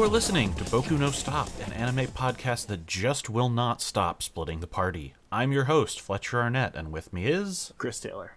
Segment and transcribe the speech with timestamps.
[0.00, 4.22] You are listening to Boku no Stop, an anime podcast that just will not stop
[4.22, 5.12] splitting the party.
[5.30, 7.74] I'm your host, Fletcher Arnett, and with me is.
[7.76, 8.32] Chris Taylor.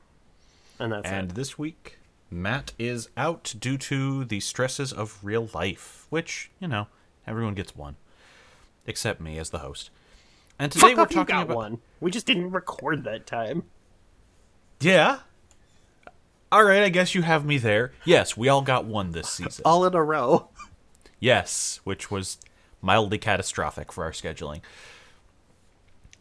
[0.78, 1.36] And that's And it.
[1.36, 2.00] this week,
[2.30, 6.88] Matt is out due to the stresses of real life, which, you know,
[7.26, 7.96] everyone gets one.
[8.86, 9.90] Except me as the host.
[10.60, 11.56] And today Fuck we're talking about.
[11.56, 11.78] one.
[12.02, 13.64] We just didn't record that time.
[14.82, 15.20] Yeah.
[16.52, 17.94] All right, I guess you have me there.
[18.04, 19.62] Yes, we all got one this season.
[19.64, 20.50] All in a row.
[21.24, 22.38] Yes, which was
[22.82, 24.60] mildly catastrophic for our scheduling.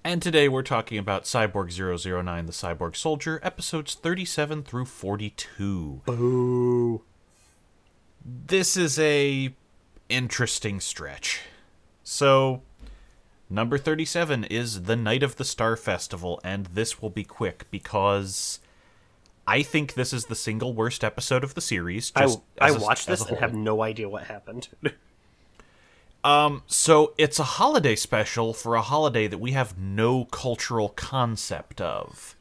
[0.04, 6.02] And today we're talking about Cyborg 009 The Cyborg Soldier, episodes 37 through 42.
[6.04, 7.02] Boo.
[8.24, 9.52] This is a
[10.08, 11.40] interesting stretch.
[12.04, 12.62] So,
[13.50, 18.60] number 37 is The Night of the Star Festival, and this will be quick because
[19.46, 22.12] I think this is the single worst episode of the series.
[22.14, 24.68] I, Just I as watched this and have no idea what happened.
[26.24, 31.80] um, So it's a holiday special for a holiday that we have no cultural concept
[31.80, 32.36] of.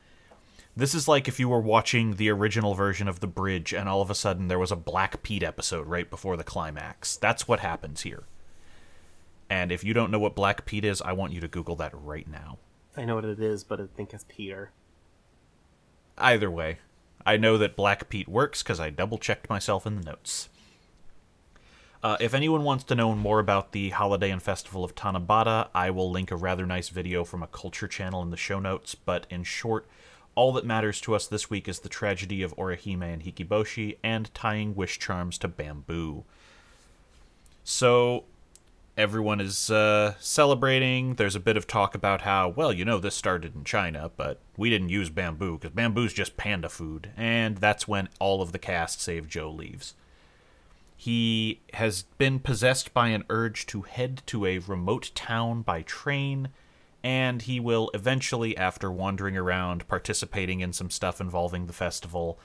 [0.76, 4.02] This is like if you were watching the original version of The Bridge and all
[4.02, 7.18] of a sudden there was a Black Pete episode right before the climax.
[7.18, 8.24] That's what happens here.
[9.50, 11.92] And if you don't know what Black Pete is, I want you to Google that
[11.94, 12.58] right now.
[12.96, 14.72] I know what it is, but I think it's Peter.
[16.18, 16.78] Either way,
[17.26, 20.50] I know that Black Pete works because I double checked myself in the notes.
[22.04, 25.92] Uh, if anyone wants to know more about the holiday and festival of Tanabata, I
[25.92, 28.96] will link a rather nice video from a culture channel in the show notes.
[28.96, 29.88] But in short,
[30.34, 34.34] all that matters to us this week is the tragedy of Orihime and Hikoboshi and
[34.34, 36.24] tying wish charms to bamboo.
[37.64, 38.24] So
[38.98, 41.16] everyone is uh, celebrating.
[41.16, 44.40] There's a bit of talk about how, well, you know, this started in China, but
[44.58, 47.12] we didn't use bamboo because bamboo's just panda food.
[47.16, 49.96] And that's when all of the cast, save Joe, leaves.
[50.96, 56.50] He has been possessed by an urge to head to a remote town by train,
[57.04, 62.38] and he will eventually, after wandering around, participating in some stuff involving the festival,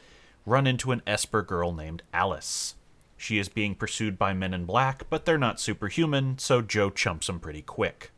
[0.46, 2.76] run into an Esper girl named Alice.
[3.16, 7.27] She is being pursued by men in black, but they're not superhuman, so Joe chumps
[7.28, 8.10] them pretty quick.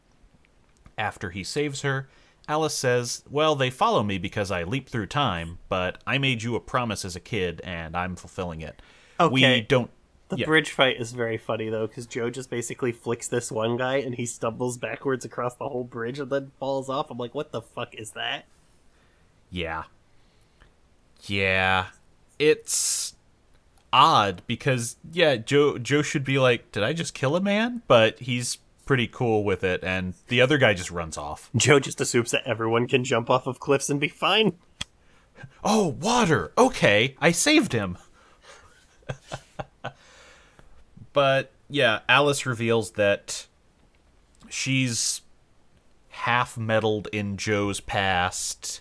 [0.97, 2.09] After he saves her,
[2.49, 6.57] Alice says, Well, they follow me because I leap through time, but I made you
[6.57, 8.83] a promise as a kid, and I'm fulfilling it.
[9.21, 9.33] Okay.
[9.33, 9.91] We don't.
[10.31, 10.47] The Yeah.
[10.47, 14.15] bridge fight is very funny, though, because Joe just basically flicks this one guy and
[14.15, 17.11] he stumbles backwards across the whole bridge and then falls off.
[17.11, 18.45] I'm like, what the fuck is that?
[19.51, 19.85] Yeah.
[21.23, 21.87] Yeah.
[22.39, 23.15] It's
[23.93, 28.19] odd because yeah, Joe Joe should be like, "Did I just kill a man?" But
[28.21, 31.51] he's pretty cool with it and the other guy just runs off.
[31.55, 34.55] Joe just assumes that everyone can jump off of cliffs and be fine.
[35.63, 36.53] Oh, water.
[36.57, 37.99] Okay, I saved him.
[41.13, 43.47] but yeah, Alice reveals that
[44.49, 45.21] she's
[46.09, 48.81] half meddled in Joe's past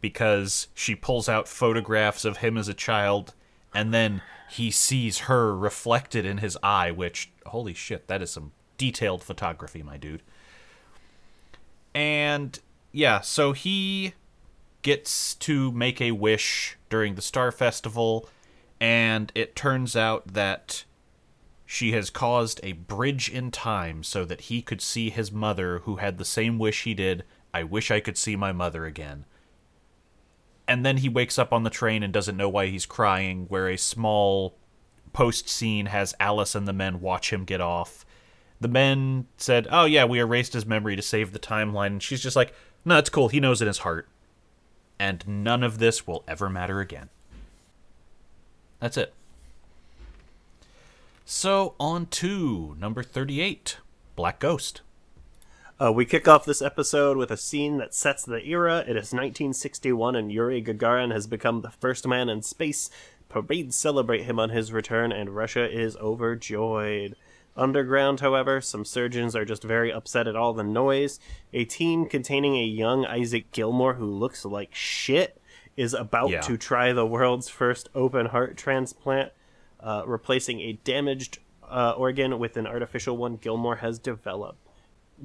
[0.00, 3.34] because she pulls out photographs of him as a child
[3.74, 8.52] and then he sees her reflected in his eye, which holy shit, that is some
[8.76, 10.22] detailed photography, my dude.
[11.94, 12.58] And
[12.92, 14.14] yeah, so he
[14.82, 18.28] gets to make a wish during the Star Festival,
[18.80, 20.84] and it turns out that
[21.66, 25.96] she has caused a bridge in time so that he could see his mother, who
[25.96, 27.24] had the same wish he did.
[27.52, 29.26] I wish I could see my mother again.
[30.68, 33.68] And then he wakes up on the train and doesn't know why he's crying, where
[33.68, 34.54] a small
[35.14, 38.04] post scene has Alice and the men watch him get off.
[38.60, 41.86] The men said, Oh, yeah, we erased his memory to save the timeline.
[41.86, 42.52] And she's just like,
[42.84, 43.28] No, it's cool.
[43.28, 44.08] He knows in his heart.
[44.98, 47.08] And none of this will ever matter again.
[48.80, 49.14] That's it.
[51.24, 53.78] So, on to number 38
[54.16, 54.82] Black Ghost.
[55.80, 58.78] Uh, we kick off this episode with a scene that sets the era.
[58.80, 62.90] It is 1961, and Yuri Gagarin has become the first man in space.
[63.28, 67.14] Parades celebrate him on his return, and Russia is overjoyed.
[67.56, 71.20] Underground, however, some surgeons are just very upset at all the noise.
[71.52, 75.40] A team containing a young Isaac Gilmore who looks like shit
[75.76, 76.40] is about Yeah.
[76.40, 79.32] to try the world's first open heart transplant,
[79.78, 81.38] uh, replacing a damaged
[81.70, 84.67] uh, organ with an artificial one Gilmore has developed.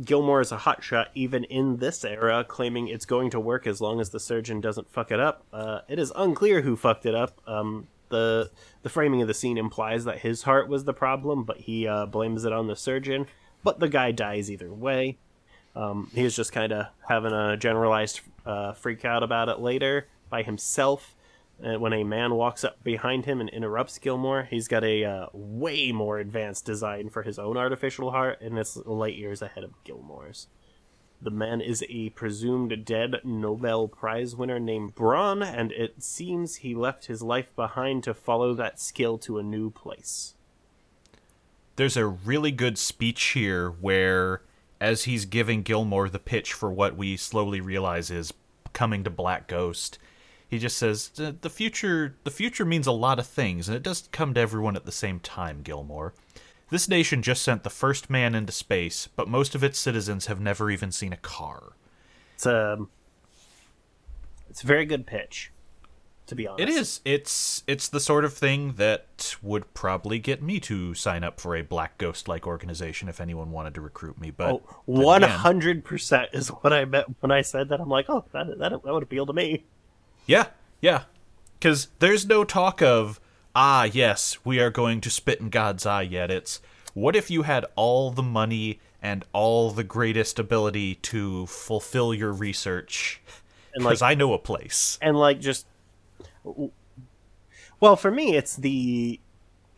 [0.04, 4.00] Gilmore is a hotshot even in this era, claiming it's going to work as long
[4.00, 5.46] as the surgeon doesn't fuck it up.
[5.54, 7.40] Uh, it is unclear who fucked it up.
[7.48, 8.52] Um, the
[8.84, 12.06] the framing of the scene implies that his heart was the problem, but he uh,
[12.06, 13.28] blames it on the surgeon.
[13.64, 15.18] But the guy dies either way.
[15.76, 20.08] Um, he was just kind of having a generalized uh, freak out about it later
[20.30, 21.13] by himself.
[21.62, 25.26] And when a man walks up behind him and interrupts Gilmore, he's got a uh,
[25.34, 29.82] way more advanced design for his own artificial heart, and it's light years ahead of
[29.84, 30.48] Gilmore's.
[31.22, 36.76] The man is a presumed dead Nobel Prize winner named Braun, and it seems he
[36.76, 40.34] left his life behind to follow that skill to a new place.
[41.78, 44.42] There's a really good speech here where,
[44.82, 48.34] as he's giving Gilmore the pitch for what we slowly realize is
[48.74, 49.98] coming to Black Ghost,
[50.54, 54.12] he just says the future the future means a lot of things and it doesn't
[54.12, 56.14] come to everyone at the same time gilmore.
[56.70, 60.40] This nation just sent the first man into space but most of its citizens have
[60.40, 61.74] never even seen a car.
[62.36, 62.90] It's a um,
[64.50, 65.52] it's a very good pitch
[66.28, 66.62] to be honest.
[66.62, 67.02] It is.
[67.04, 71.56] It's it's the sort of thing that would probably get me to sign up for
[71.56, 76.50] a black ghost like organization if anyone wanted to recruit me but oh, 100% is
[76.50, 77.80] what i meant when i said that.
[77.80, 79.66] I'm like oh that, that, that would appeal to me
[80.26, 80.48] yeah,
[80.82, 81.04] yeah.
[81.60, 83.20] Because there's no talk of,
[83.56, 86.30] ah, yes, we are going to spit in God's eye yet.
[86.30, 86.60] It's,
[86.94, 92.32] what if you had all the money and all the greatest ability to fulfill your
[92.32, 93.22] research?
[93.74, 94.98] Because like, I know a place.
[95.02, 95.66] And, like, just.
[97.80, 99.20] Well, for me, it's the.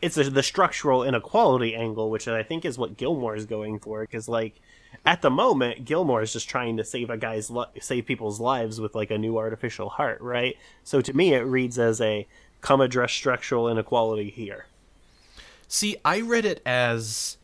[0.01, 4.01] It's the structural inequality angle, which I think is what Gilmore is going for.
[4.01, 4.59] Because, like,
[5.05, 8.79] at the moment, Gilmore is just trying to save a guy's li- save people's lives
[8.79, 10.57] with like a new artificial heart, right?
[10.83, 12.27] So to me, it reads as a
[12.61, 14.65] come address structural inequality here.
[15.67, 17.37] See, I read it as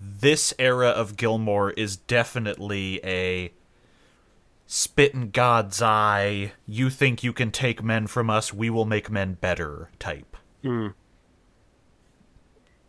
[0.00, 3.52] this era of Gilmore is definitely a
[4.66, 6.52] spit in God's eye.
[6.66, 8.52] You think you can take men from us?
[8.52, 9.90] We will make men better.
[9.98, 10.36] Type.
[10.62, 10.88] Hmm.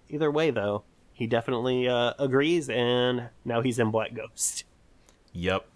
[0.09, 0.83] Either way, though,
[1.17, 4.65] he definitely uh, agrees, and now he's in Black Ghost.
[5.33, 5.67] Yep.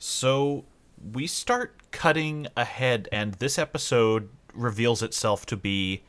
[0.00, 0.64] So
[1.12, 6.02] we start cutting ahead, and this episode reveals itself to be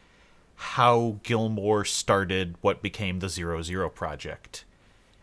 [0.56, 4.66] how Gilmore started what became the Zero Zero Project.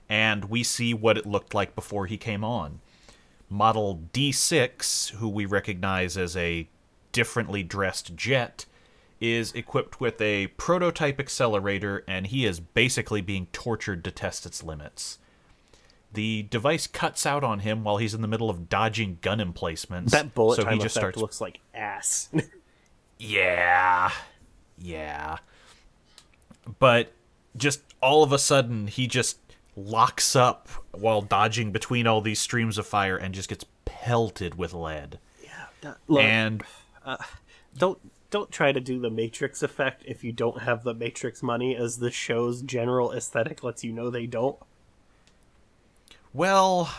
[0.09, 2.79] And we see what it looked like before he came on.
[3.51, 6.69] Model D6, who we recognize as a
[7.11, 8.67] differently dressed jet,
[9.21, 14.63] is equipped with a prototype accelerator, and he is basically being tortured to test its
[14.63, 15.19] limits.
[16.13, 20.13] The device cuts out on him while he's in the middle of dodging gun emplacements.
[20.13, 21.19] That bullet so time he just effect starts...
[21.19, 22.29] looks like ass.
[23.19, 24.11] yeah,
[24.79, 25.39] yeah.
[26.79, 27.13] But
[27.57, 29.39] just all of a sudden, he just
[29.77, 34.73] locks up while dodging between all these streams of fire and just gets pelted with
[34.73, 35.19] lead.
[35.43, 35.51] Yeah,
[35.83, 36.63] that, look, and
[37.05, 37.17] uh,
[37.77, 37.99] don't
[38.31, 41.99] don't try to do the Matrix effect if you don't have the Matrix money, as
[41.99, 44.59] the show's general aesthetic lets you know they don't.
[46.33, 46.93] Well,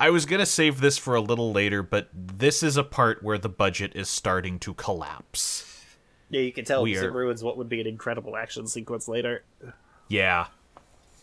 [0.00, 3.22] I was going to save this for a little later, but this is a part
[3.22, 5.72] where the budget is starting to collapse.
[6.30, 7.08] Yeah, you can tell we because are...
[7.08, 9.44] it ruins what would be an incredible action sequence later.
[10.08, 10.46] Yeah.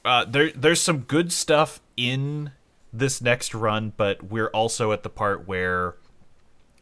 [0.05, 2.51] Uh, there, there's some good stuff in
[2.91, 5.95] this next run, but we're also at the part where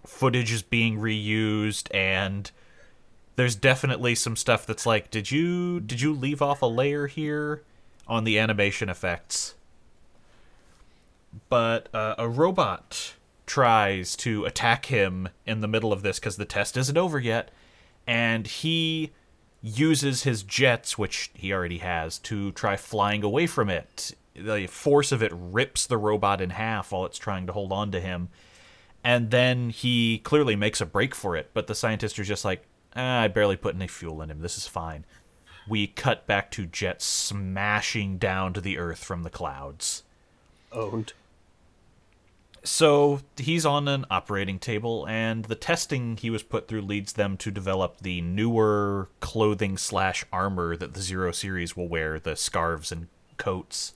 [0.06, 2.52] footage is being reused and
[3.36, 7.64] there's definitely some stuff that's like did you did you leave off a layer here
[8.08, 9.56] on the animation effects?
[11.50, 13.14] But uh, a robot
[13.46, 17.52] tries to attack him in the middle of this because the test isn't over yet
[18.06, 19.12] and he
[19.62, 24.16] uses his jets which he already has to try flying away from it.
[24.36, 27.92] The force of it rips the robot in half while it's trying to hold on
[27.92, 28.30] to him
[29.04, 32.66] and then he clearly makes a break for it, but the scientists are just like,
[32.96, 34.42] eh, I barely put any fuel in him.
[34.42, 35.06] This is fine.
[35.68, 40.04] We cut back to Jet smashing down to the Earth from the clouds.
[40.72, 41.14] Owned.
[42.64, 47.38] So he's on an operating table, and the testing he was put through leads them
[47.38, 52.92] to develop the newer clothing slash armor that the Zero series will wear the scarves
[52.92, 53.94] and coats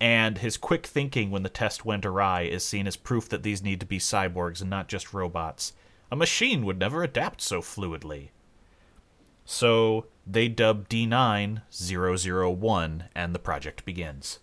[0.00, 3.62] and his quick thinking when the test went awry is seen as proof that these
[3.62, 5.74] need to be cyborgs and not just robots.
[6.10, 8.30] A machine would never adapt so fluidly.
[9.44, 14.38] So they dub D9 001 and the project begins.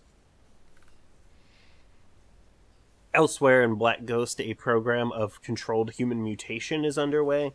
[3.12, 7.52] Elsewhere in Black Ghost, a program of controlled human mutation is underway.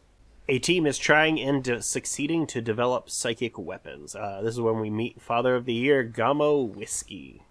[0.50, 4.13] A team is trying and succeeding to develop psychic weapons.
[4.13, 7.43] Uh, this is when we meet Father of the Year, Gamo Whiskey.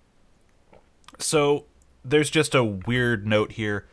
[1.19, 1.67] So
[2.05, 3.87] there's just a weird note here.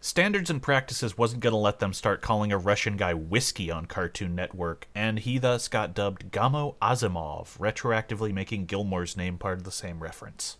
[0.00, 3.86] Standards and Practices wasn't going to let them start calling a Russian guy whiskey on
[3.86, 9.64] Cartoon Network, and he thus got dubbed Gamo Asimov, retroactively making Gilmore's name part of
[9.64, 10.58] the same reference.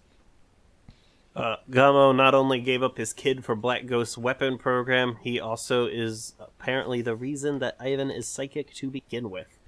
[1.36, 5.86] Uh, Gamo not only gave up his kid for Black Ghost's weapon program, he also
[5.86, 9.58] is apparently the reason that Ivan is psychic to begin with.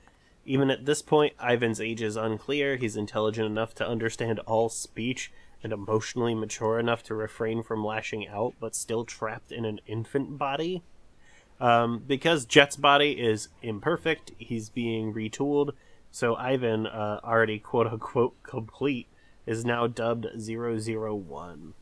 [0.47, 2.77] Even at this point, Ivan's age is unclear.
[2.77, 5.31] He's intelligent enough to understand all speech
[5.63, 10.39] and emotionally mature enough to refrain from lashing out, but still trapped in an infant
[10.39, 10.83] body.
[11.61, 15.73] Um, because Jet's body is imperfect, he's being retooled.
[16.11, 19.09] So Ivan, uh, already quote unquote complete,
[19.47, 21.75] is now dubbed 001.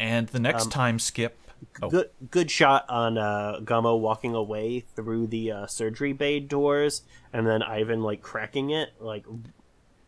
[0.00, 1.38] And the next time skip.
[1.80, 7.02] Oh, Good, good shot on uh, Gamo walking away through the uh, surgery bay doors,
[7.32, 8.94] and then Ivan like cracking it.
[8.98, 9.24] Like,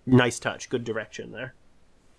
[0.04, 1.54] nice touch, good direction there.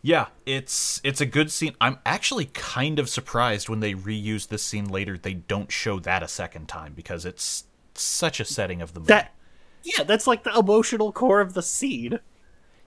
[0.06, 1.76] Yeah, it's it's a good scene.
[1.82, 5.18] I'm actually kind of surprised when they reuse this scene later.
[5.18, 7.64] They don't show that a second time because it's
[7.96, 9.08] such a setting of the movie.
[9.08, 9.34] That,
[9.82, 12.20] yeah, that's like the emotional core of the scene.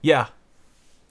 [0.01, 0.27] yeah,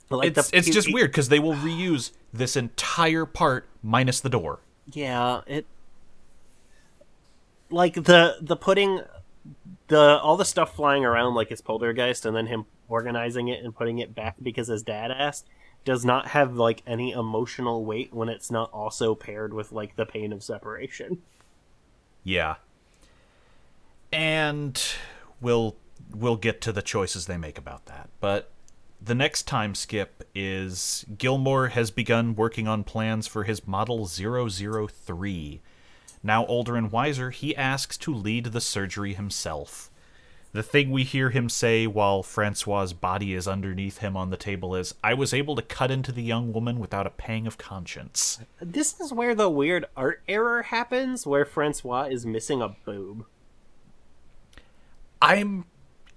[0.08, 4.30] Like it's the, it's just weird because they will reuse this entire part minus the
[4.30, 4.60] door.
[4.90, 5.66] Yeah, it
[7.68, 9.02] like the the putting
[9.88, 13.76] the all the stuff flying around like it's poltergeist and then him organizing it and
[13.76, 15.46] putting it back because his dad asked
[15.84, 20.06] does not have like any emotional weight when it's not also paired with like the
[20.06, 21.22] pain of separation.
[22.24, 22.56] Yeah.
[24.12, 24.80] And
[25.40, 25.76] we'll
[26.14, 28.08] we'll get to the choices they make about that.
[28.20, 28.50] But
[29.00, 35.60] the next time skip is Gilmore has begun working on plans for his Model 003.
[36.22, 39.90] Now older and wiser, he asks to lead the surgery himself.
[40.52, 44.74] The thing we hear him say while Francois's body is underneath him on the table
[44.74, 48.40] is, I was able to cut into the young woman without a pang of conscience.
[48.60, 53.26] This is where the weird art error happens where Francois is missing a boob.
[55.20, 55.64] I'm.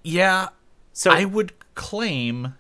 [0.04, 0.50] Yeah,
[0.94, 2.56] So I would claim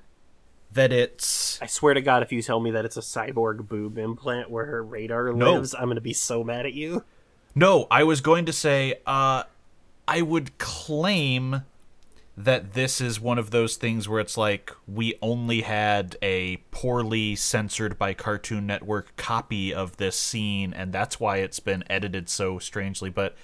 [0.73, 3.97] that it's I swear to God, if you tell me that it's a cyborg boob
[3.97, 5.53] implant where her radar No.
[5.53, 7.03] lives, I'm gonna be so mad at you.
[7.55, 7.87] no.
[7.89, 9.43] I was going to say, uh,
[10.07, 11.63] I would claim
[12.37, 17.35] that this is one of those things where it's like we only had a poorly
[17.35, 22.57] censored by Cartoon Network copy of this scene, and that's why it's been edited so
[22.57, 23.09] strangely.
[23.09, 23.35] But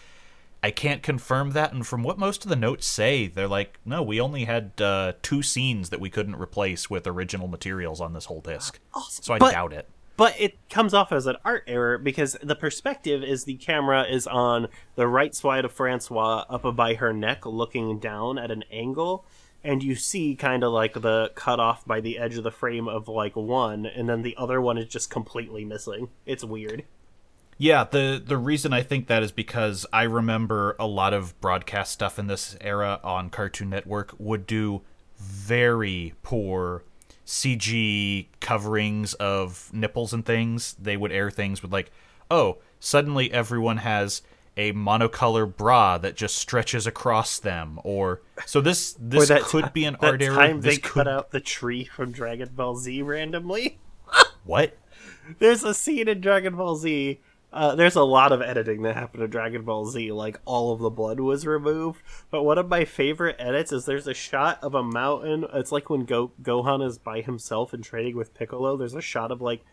[0.64, 4.02] I can't confirm that, and from what most of the notes say, they're like, no,
[4.02, 8.26] we only had uh, two scenes that we couldn't replace with original materials on this
[8.26, 8.80] whole disc.
[9.10, 9.88] So I But- doubt it.
[10.18, 14.26] But it comes off as an art error because the perspective is the camera is
[14.26, 19.26] on the right side of Francois up by her neck, looking down at an angle,
[19.64, 22.88] and you see kind of like the cut off by the edge of the frame
[22.88, 26.10] of like one, and then the other one is just completely missing.
[26.26, 26.84] It's weird.
[27.60, 31.92] Yeah, the the reason I think that is because I remember a lot of broadcast
[31.92, 34.82] stuff in this era on Cartoon Network would do
[35.18, 36.84] very poor
[37.28, 40.76] CG coverings of nipples and things.
[40.82, 41.92] They would air things with like,
[42.32, 44.22] "Oh, suddenly everyone has
[44.56, 49.72] a monocolor bra that just stretches across them," or so this this that could ti-
[49.74, 50.36] be an art error.
[50.36, 53.78] time This they could cut out the tree from Dragon Ball Z randomly.
[54.46, 54.78] what?
[55.40, 57.20] There's a scene in Dragon Ball Z.
[57.58, 60.12] Uh, there's a lot of editing that happened to Dragon Ball Z.
[60.12, 62.04] Like all of the blood was removed.
[62.30, 65.44] But one of my favorite edits is there's a shot of a mountain.
[65.52, 68.78] It's like when Go- Gohan is by himself and training with Piccolo.
[68.78, 69.66] There's a shot of like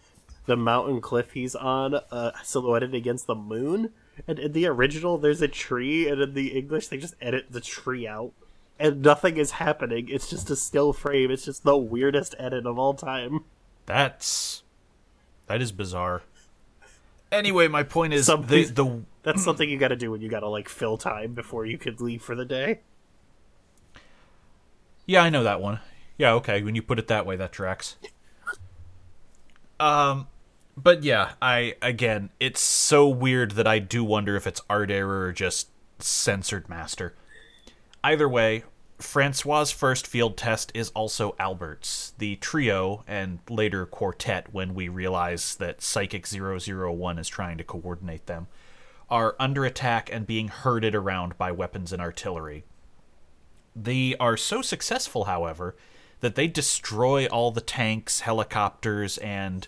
[0.47, 3.91] the mountain cliff he's on, uh, silhouetted against the moon.
[4.27, 7.61] And in the original, there's a tree, and in the English, they just edit the
[7.61, 8.33] tree out.
[8.79, 10.09] And nothing is happening.
[10.09, 11.31] It's just a still frame.
[11.31, 13.45] It's just the weirdest edit of all time.
[13.85, 14.63] That's
[15.49, 16.23] that is bizarre.
[17.35, 20.41] Anyway, my point is the the That's something you got to do when you got
[20.41, 22.81] to like fill time before you could leave for the day.
[25.05, 25.81] Yeah, I know that one.
[26.17, 27.97] Yeah, okay, when you put it that way, that tracks.
[29.81, 30.29] Um,
[30.77, 35.27] but yeah, I again, it's so weird that I do wonder if it's art error
[35.27, 37.15] or just censored master.
[38.05, 38.63] Either way,
[38.99, 45.57] Francois's first field test is also Albert's, the trio and later quartet when we realize
[45.57, 48.47] that Psychic 001 is trying to coordinate them,
[49.11, 52.65] are under attack and being herded around by weapons and artillery.
[53.77, 55.75] They are so successful, however,
[56.21, 59.67] that they destroy all the tanks, helicopters, and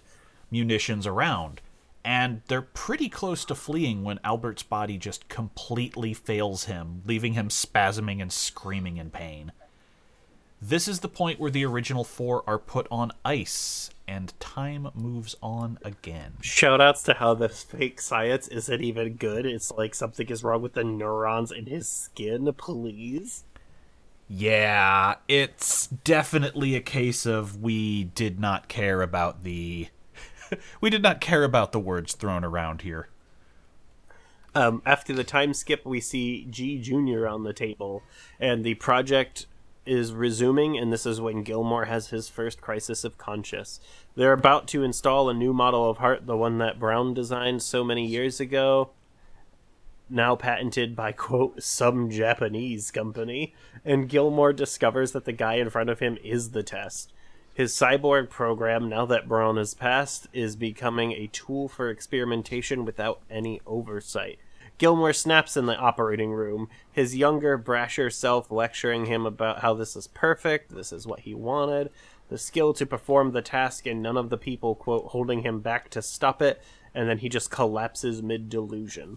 [0.51, 1.61] munitions around.
[2.07, 7.49] And they're pretty close to fleeing when Albert's body just completely fails him, leaving him
[7.49, 9.51] spasming and screaming in pain.
[10.63, 15.35] This is the point where the original four are put on ice, and time moves
[15.43, 16.35] on again.
[16.43, 19.45] Shoutouts to how the fake science isn't even good.
[19.45, 23.43] It's like something is wrong with the neurons in his skin, please.
[24.29, 29.89] Yeah, it's definitely a case of we did not care about the
[30.81, 33.09] we did not care about the words thrown around here.
[34.55, 38.03] Um, after the time skip, we see G Junior on the table,
[38.41, 39.47] and the project
[39.85, 40.77] is resuming.
[40.77, 43.81] And this is when Gilmore has his first crisis of conscience.
[44.15, 47.85] They're about to install a new model of heart, the one that Brown designed so
[47.85, 48.91] many years ago,
[50.09, 53.55] now patented by quote some Japanese company.
[53.85, 57.13] And Gilmore discovers that the guy in front of him is the test.
[57.57, 63.23] His cyborg program, now that Brown has passed, is becoming a tool for experimentation without
[63.31, 64.39] any oversight.
[64.77, 69.97] Gilmore snaps in the operating room, his younger, brasher self lecturing him about how this
[69.97, 71.89] is perfect, this is what he wanted,
[72.29, 75.89] the skill to perform the task, and none of the people, quote, holding him back
[75.89, 76.61] to stop it,
[76.95, 79.17] and then he just collapses mid delusion.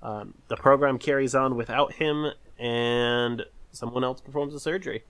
[0.00, 5.02] Um, the program carries on without him, and someone else performs the surgery.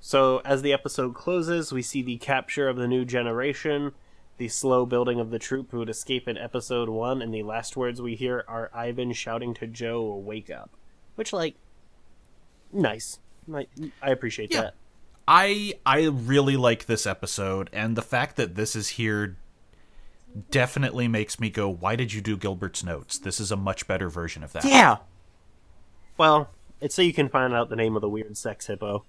[0.00, 3.92] So, as the episode closes, we see the capture of the new generation,
[4.38, 7.76] the slow building of the troop who would escape in episode one, and the last
[7.76, 10.70] words we hear are Ivan shouting to Joe, "Wake up,"
[11.16, 11.54] which, like,
[12.72, 13.18] nice.
[13.52, 13.66] I,
[14.00, 14.60] I appreciate Yeah.
[14.62, 14.74] that.
[15.28, 19.36] I I really like this episode, and the fact that this is here
[20.50, 23.18] definitely makes me go, "Why did you do Gilmore's notes?
[23.18, 24.96] This is a much better version of that." Yeah.
[26.16, 29.04] Well, it's so you can find out the name of the weird sex hippo.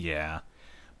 [0.00, 0.40] Yeah.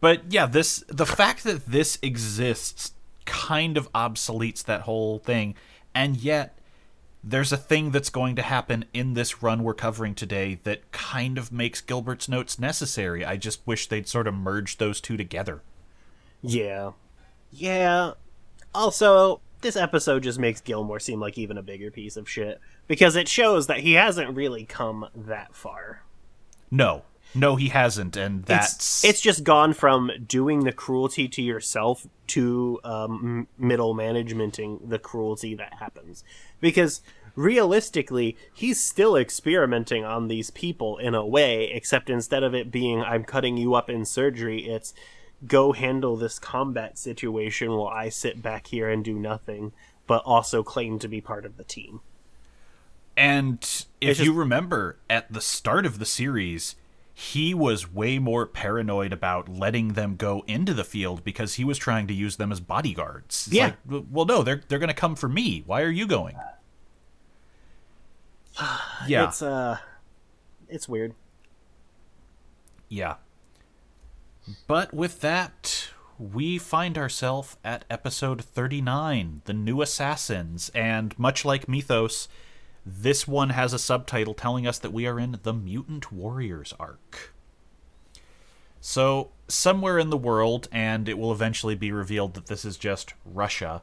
[0.00, 2.92] But yeah, this the fact that this exists
[3.24, 5.54] kind of obsoletes that whole thing,
[5.94, 6.58] and yet
[7.22, 11.36] there's a thing that's going to happen in this run we're covering today that kind
[11.36, 13.24] of makes Gilmore's notes necessary.
[13.24, 15.60] I just wish they'd sort of merge those two together.
[16.42, 16.92] Yeah.
[17.50, 18.12] Yeah.
[18.74, 23.16] Also, this episode just makes Gilmore seem like even a bigger piece of shit because
[23.16, 26.02] it shows that he hasn't really come that far.
[26.70, 27.02] No.
[27.34, 32.06] No, he hasn't, and that's It's, it's just gone from doing the cruelty to yourself
[32.28, 36.24] to um, middle managementing the cruelty that happens.
[36.60, 37.02] Because
[37.36, 43.02] realistically, he's still experimenting on these people in a way, except instead of it being,
[43.02, 44.92] I'm cutting you up in surgery, it's
[45.46, 49.72] go handle this combat situation while I sit back here and do nothing,
[50.06, 52.00] but also claim to be part of the team.
[53.16, 53.58] And
[54.00, 56.76] if just- you remember, at the start of the series,
[57.20, 61.76] he was way more paranoid about letting them go into the field because he was
[61.76, 63.46] trying to use them as bodyguards.
[63.46, 63.74] It's Yeah.
[63.90, 65.62] like, well, no, they're they're going to come for me.
[65.66, 66.36] Why are you going?
[69.06, 69.78] yeah, It's, uh,
[70.68, 71.14] it's weird.
[72.88, 73.16] yeah.
[74.66, 81.68] But with that, we find ourselves at episode 39, The New Assassins, and much like
[81.68, 82.28] Mythos,
[82.84, 87.34] this one has a subtitle telling us that we are in the Mutant Warriors arc.
[88.80, 93.12] So, somewhere in the world, and it will eventually be revealed that this is just
[93.26, 93.82] Russia,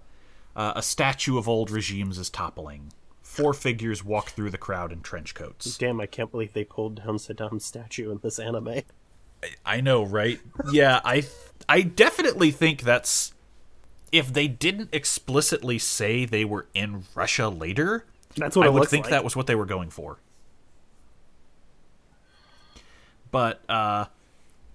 [0.56, 2.92] uh, a statue of old regimes is toppling.
[3.22, 5.78] Four figures walk through the crowd in trench coats.
[5.78, 8.82] Damn, I can't believe they pulled down Saddam's statue in this anime.
[9.64, 10.40] I know, right?
[10.72, 11.26] Yeah, I
[11.70, 13.34] I definitely think that's
[14.12, 18.06] if they didn't explicitly say they were in Russia later,
[18.38, 19.12] That's what I would think like.
[19.12, 20.20] that was what they were going for.
[23.32, 24.06] But uh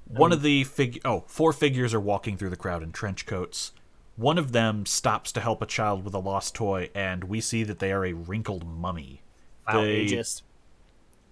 [0.08, 3.72] one of the fig oh, four figures are walking through the crowd in trench coats.
[4.16, 7.62] One of them stops to help a child with a lost toy, and we see
[7.64, 9.22] that they are a wrinkled mummy.
[9.66, 10.06] Wow, They-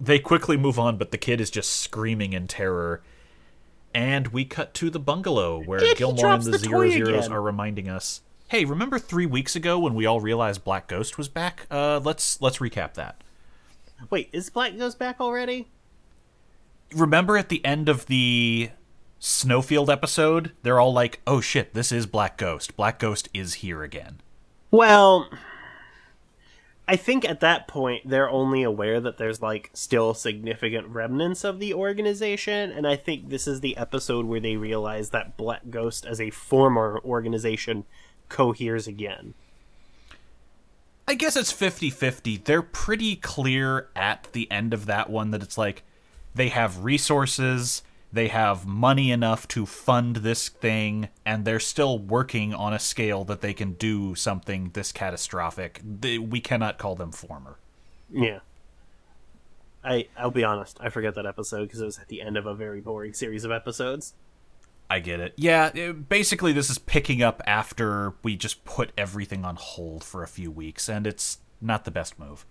[0.01, 3.03] they quickly move on, but the kid is just screaming in terror.
[3.93, 7.89] And we cut to the bungalow where Gilmore and the the Zero Zeros are reminding
[7.89, 11.67] us, "Hey, remember three weeks ago when we all realized Black Ghost was back?
[11.71, 13.23] Uh, let's let's recap that.
[14.11, 15.69] Wait, is Black Ghost back already?
[16.93, 18.71] Remember at the end of the
[19.21, 22.77] Snowfield episode, they're all like, "Oh shit, this is Black Ghost.
[22.77, 24.21] Black Ghost is here again."
[24.73, 25.31] Well,
[26.89, 31.61] I think at that point they're only aware that there's like still significant remnants of
[31.61, 36.05] the organization, and I think this is the episode where they realize that Black Ghost
[36.05, 37.85] as a former organization
[38.31, 39.35] coheres again.
[41.07, 42.45] I guess it's 50-50.
[42.45, 45.83] They're pretty clear at the end of that one that it's like
[46.35, 52.55] they have resources, they have money enough to fund this thing, and they're still working
[52.55, 55.81] on a scale that they can do something this catastrophic.
[55.85, 57.59] They, we cannot call them former.
[58.11, 58.41] Yeah.
[59.83, 62.47] I I'll be honest, I forget that episode because it was at the end of
[62.47, 64.15] a very boring series of episodes.
[64.91, 65.35] I get it.
[65.37, 70.23] Yeah, it- basically this is picking up after we just put everything on hold for
[70.23, 72.45] a few weeks, and it's not the best move.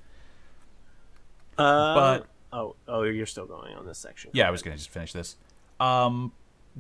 [1.58, 4.32] Uh, But- oh oh, you're still going on this section.
[4.34, 5.36] Yeah, I was going to just finish this.
[5.80, 6.32] Um,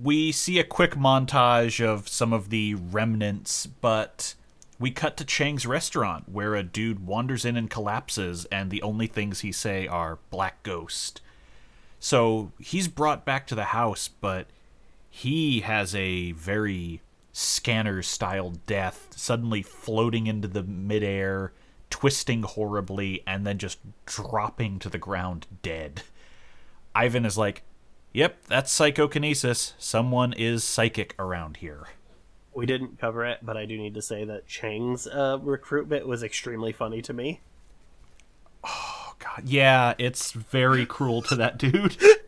[0.01, 4.35] we see a quick montage of some of the remnants, but
[4.79, 9.07] we cut to Chang's restaurant where a dude wanders in and collapses, and the only
[9.07, 11.19] things he say are "Black Ghost."
[11.99, 14.47] So he's brought back to the house, but
[15.09, 21.53] he has a very scanner style death, suddenly floating into the midair,
[21.89, 26.03] twisting horribly, and then just dropping to the ground dead.
[26.93, 27.63] Ivan is like,
[28.13, 29.73] Yep, that's psychokinesis.
[29.77, 31.87] Someone is psychic around here.
[32.53, 36.23] We didn't cover it, but I do need to say that Chang's uh, recruitment was
[36.23, 37.41] extremely funny to me.
[38.63, 41.97] Oh god, yeah, it's very cruel to that dude.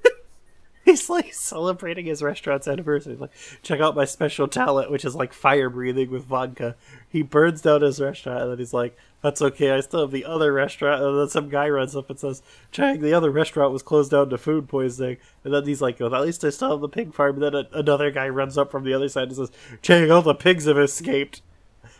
[0.86, 3.16] He's like celebrating his restaurant's anniversary.
[3.16, 6.76] Like, check out my special talent, which is like fire breathing with vodka.
[7.08, 9.72] He burns down his restaurant, and then he's like, "That's okay.
[9.72, 12.42] I still have the other restaurant." And then some guy runs up and says,
[12.72, 16.16] "Chang, the other restaurant was closed down to food poisoning." And then he's like, "Well,
[16.16, 18.72] at least I still have the pig farm." And then a- another guy runs up
[18.72, 19.52] from the other side and says,
[19.84, 21.44] "Chang, all the pigs have escaped."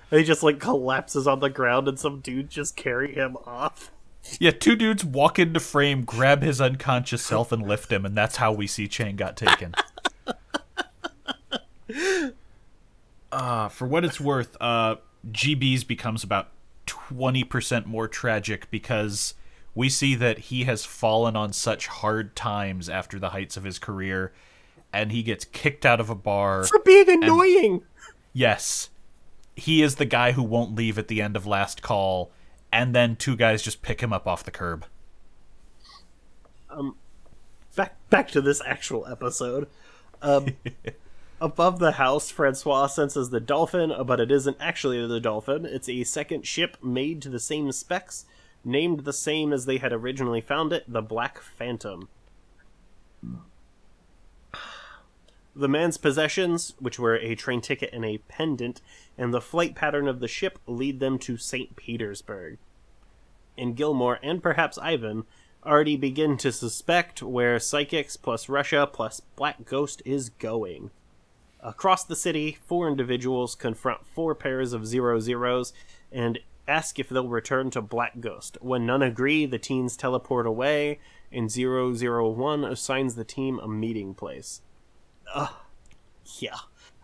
[0.10, 3.92] And he just like collapses on the ground, and some dude just carry him off.
[4.40, 8.38] Yeah, two dudes walk into frame, grab his unconscious self, and lift him, and that's
[8.38, 9.74] how we see Chang got taken.
[13.32, 14.96] uh, for what it's worth, uh,
[15.30, 16.50] GB's becomes about
[16.88, 19.34] 20% more tragic because
[19.74, 23.80] we see that he has fallen on such hard times after the heights of his
[23.80, 24.34] career,
[24.94, 26.64] and he gets kicked out of a bar.
[26.64, 27.84] For being annoying.
[28.34, 28.90] Yes.
[29.56, 32.32] He is the guy who won't leave at the end of last call,
[32.72, 34.86] and then two guys just pick him up off the curb.
[36.70, 36.96] Um,
[37.76, 39.68] back back to this actual episode.
[40.22, 40.48] Um,
[41.42, 45.66] above the house, Francois senses the dolphin, but it isn't actually the dolphin.
[45.66, 48.26] It's a second ship made to the same specs,
[48.64, 52.08] named the same as they had originally found it, the Black Phantom.
[55.56, 58.82] The man's possessions, which were a train ticket and a pendant,
[59.18, 61.76] and the flight pattern of the ship lead them to St.
[61.76, 62.58] Petersburg.
[63.58, 65.26] And Gilmore, and perhaps Ivan,
[65.66, 70.90] already begin to suspect where Psychics plus Russia plus Black Ghost is going.
[71.60, 75.74] Across the city, four individuals confront four pairs of zero zeros
[76.12, 78.58] and ask if they'll return to Black Ghost.
[78.62, 81.00] When none agree, the teens teleport away,
[81.32, 84.62] and 001 assigns the team a meeting place.
[86.40, 86.56] Yeah.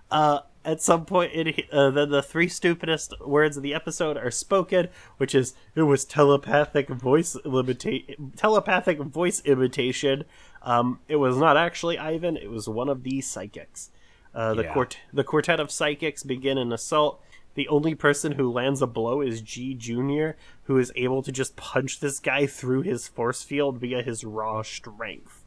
[0.10, 4.32] Uh, at some point, it, uh, then the three stupidest words of the episode are
[4.32, 10.26] spoken, which is it was telepathic voice limita- telepathic voice imitation.
[10.62, 13.92] Um, it was not actually Ivan; it was one of the psychics.
[14.34, 14.74] Uh, the Yeah.
[14.74, 17.22] quart- the quartet of psychics begin an assault.
[17.56, 21.56] The only person who lands a blow is G Junior, who is able to just
[21.56, 25.44] punch this guy through his force field via his raw strength.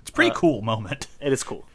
[0.00, 1.08] It's a pretty cool moment.
[1.20, 1.66] It is cool.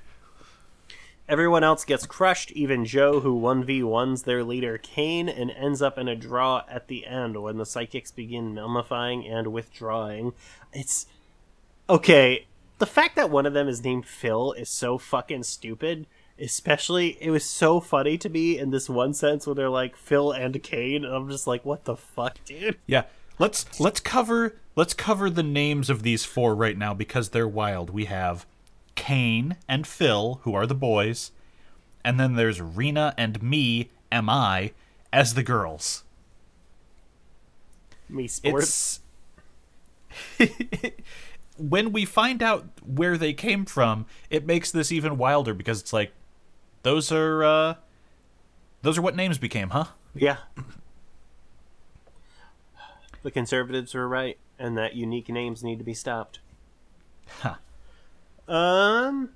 [1.29, 6.07] Everyone else gets crushed, even Joe, who 1v1s their leader Kane and ends up in
[6.07, 10.33] a draw at the end when the psychics begin mummifying and withdrawing.
[10.71, 11.05] It's.
[11.89, 16.07] Okay, the fact that one of them is named Phil is so fucking stupid.
[16.39, 20.31] Especially, it was so funny to me in this one sense where they're like Phil
[20.31, 22.77] and Kane, and I'm just like, what the fuck, dude?
[22.85, 23.03] Yeah.
[23.39, 27.89] Let's let's cover let's cover the names of these four right now because they're wild.
[27.91, 28.45] We have
[28.97, 31.31] Kane and Phil, who are the boys,
[32.03, 34.73] and then there's Rena and me, am I,
[35.13, 36.03] as the girls.
[38.09, 38.99] Me sports.
[41.59, 45.91] When we find out where they came from, it makes this even wilder because it's
[45.91, 46.11] like
[46.83, 47.73] those are uh
[48.83, 49.85] those are what names became, huh?
[50.13, 50.37] Yeah.
[53.23, 56.39] The conservatives were right, and that unique names need to be stopped.
[57.39, 57.55] Huh.
[58.47, 59.29] Um.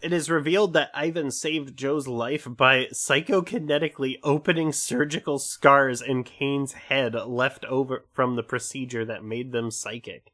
[0.00, 6.72] It is revealed that Ivan saved Joe's life by psychokinetically opening surgical scars in Kane's
[6.72, 10.30] head left over from the procedure that made them psychic.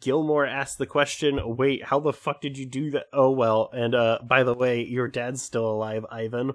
[0.00, 3.06] Gilmore asked the question, wait, how the fuck did you do that?
[3.10, 6.52] Oh well, and uh, by the way, your dad's still alive, Ivan.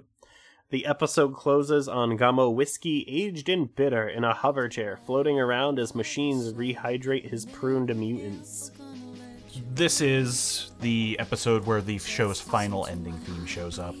[0.70, 5.80] The episode closes on Gamo whiskey aged and bitter in a hover chair, floating around
[5.80, 8.70] as machines rehydrate his pruned mutants.
[9.56, 13.94] This is the episode where the show's final ending theme shows up.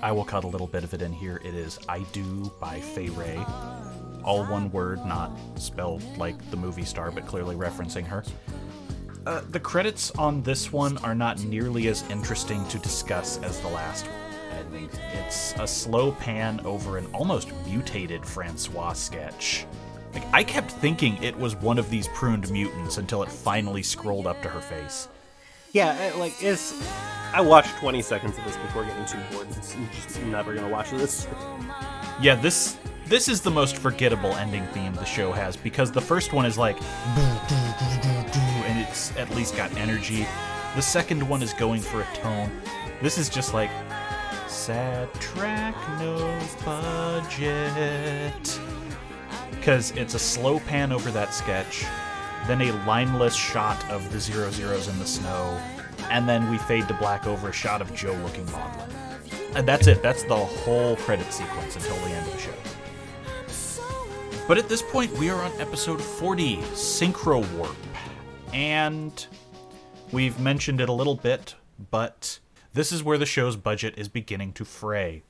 [0.00, 1.42] I will cut a little bit of it in here.
[1.44, 4.22] It is I Do by Fayray.
[4.24, 8.24] All one word, not spelled like the movie star, but clearly referencing her.
[9.26, 13.68] Uh, the credits on this one are not nearly as interesting to discuss as the
[13.68, 14.06] last
[14.52, 14.88] ending.
[15.12, 19.66] It's a slow pan over an almost mutated Francois sketch.
[20.12, 24.26] Like I kept thinking it was one of these pruned mutants until it finally scrolled
[24.26, 25.08] up to her face.
[25.72, 26.74] Yeah, it, like it's.
[27.32, 29.48] I watched 20 seconds of this before getting too bored.
[29.50, 31.26] It's I'm just never gonna watch this.
[32.20, 36.32] Yeah, this this is the most forgettable ending theme the show has because the first
[36.32, 36.76] one is like
[38.66, 40.26] and it's at least got energy.
[40.76, 42.50] The second one is going for a tone.
[43.00, 43.70] This is just like
[44.46, 48.60] sad track, no budget.
[49.62, 51.84] Because it's a slow pan over that sketch,
[52.48, 55.56] then a lineless shot of the zero zeros in the snow,
[56.10, 58.90] and then we fade to black over a shot of Joe looking maudlin.
[59.54, 60.02] And that's it.
[60.02, 62.50] That's the whole credit sequence until the end of the show.
[64.48, 67.76] But at this point, we are on episode 40, Synchro Warp.
[68.52, 69.24] And
[70.10, 71.54] we've mentioned it a little bit,
[71.92, 72.40] but
[72.72, 75.22] this is where the show's budget is beginning to fray.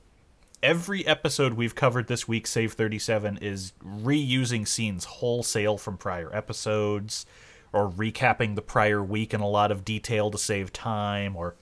[0.63, 7.25] Every episode we've covered this week, save 37, is reusing scenes wholesale from prior episodes,
[7.73, 11.55] or recapping the prior week in a lot of detail to save time, or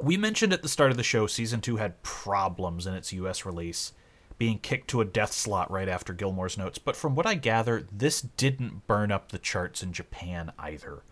[0.00, 3.44] we mentioned at the start of the show season 2 had problems in its US
[3.44, 3.92] release,
[4.38, 7.86] being kicked to a death slot right after Gilmore's notes, but from what I gather,
[7.92, 11.02] this didn't burn up the charts in Japan either.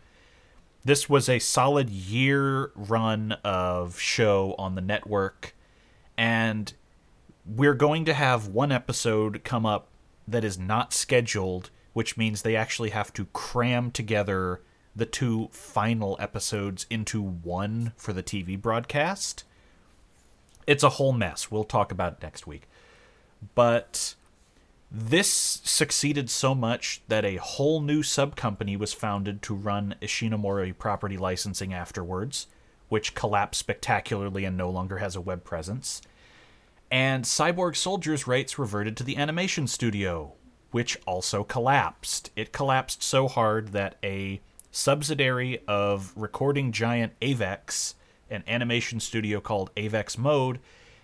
[0.86, 5.54] This was a solid year run of show on the network,
[6.20, 6.74] and
[7.46, 9.88] we're going to have one episode come up
[10.28, 14.60] that is not scheduled, which means they actually have to cram together
[14.94, 19.44] the two final episodes into one for the TV broadcast.
[20.66, 21.50] It's a whole mess.
[21.50, 22.68] We'll talk about it next week.
[23.54, 24.14] But
[24.90, 25.32] this
[25.64, 31.16] succeeded so much that a whole new sub company was founded to run Ishinomori property
[31.16, 32.46] licensing afterwards,
[32.90, 36.02] which collapsed spectacularly and no longer has a web presence.
[36.90, 40.34] And Cyborg Soldiers' rights reverted to the animation studio,
[40.72, 42.30] which also collapsed.
[42.34, 44.40] It collapsed so hard that a
[44.72, 47.94] subsidiary of recording giant Avex,
[48.28, 50.58] an animation studio called Avex Mode,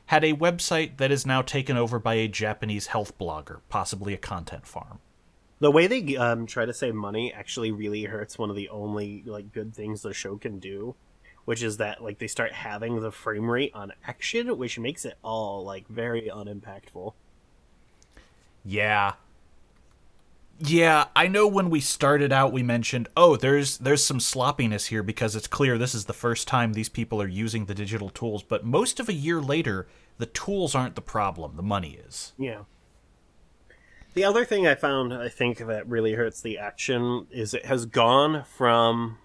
[0.07, 4.19] had a website that is now taken over by a Japanese health blogger, possibly a
[4.19, 5.01] content farm.
[5.59, 9.23] The way they um, try to save money actually really hurts one of the only
[9.25, 10.95] like good things the show can do,
[11.47, 15.17] which is that like they start having the frame rate on action, which makes it
[15.25, 17.15] all like very unimpactful.
[18.65, 19.15] Yeah,
[20.59, 25.03] yeah, I know when we started out we mentioned, "Oh, there's there's some sloppiness here
[25.03, 28.43] because it's clear this is the first time these people are using the digital tools."
[28.43, 29.87] But most of a year later,
[30.19, 32.33] the tools aren't the problem, the money is.
[32.39, 32.63] Yeah.
[34.15, 37.85] The other thing I found I think that really hurts the action is it has
[37.85, 39.19] gone from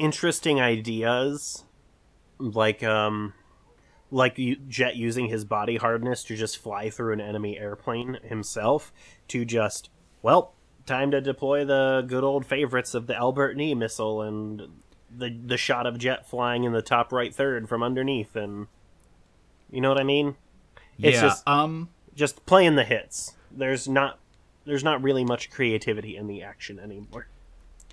[0.00, 1.64] interesting ideas
[2.38, 3.34] like um
[4.10, 8.92] like Jet using his body hardness to just fly through an enemy airplane himself
[9.28, 9.88] to just,
[10.20, 14.62] well, time to deploy the good old favorites of the Albert knee missile and
[15.16, 18.66] the the shot of Jet flying in the top right third from underneath and
[19.70, 20.36] you know what I mean?
[20.98, 23.34] It's yeah, just um just playing the hits.
[23.50, 24.18] There's not
[24.64, 27.28] there's not really much creativity in the action anymore.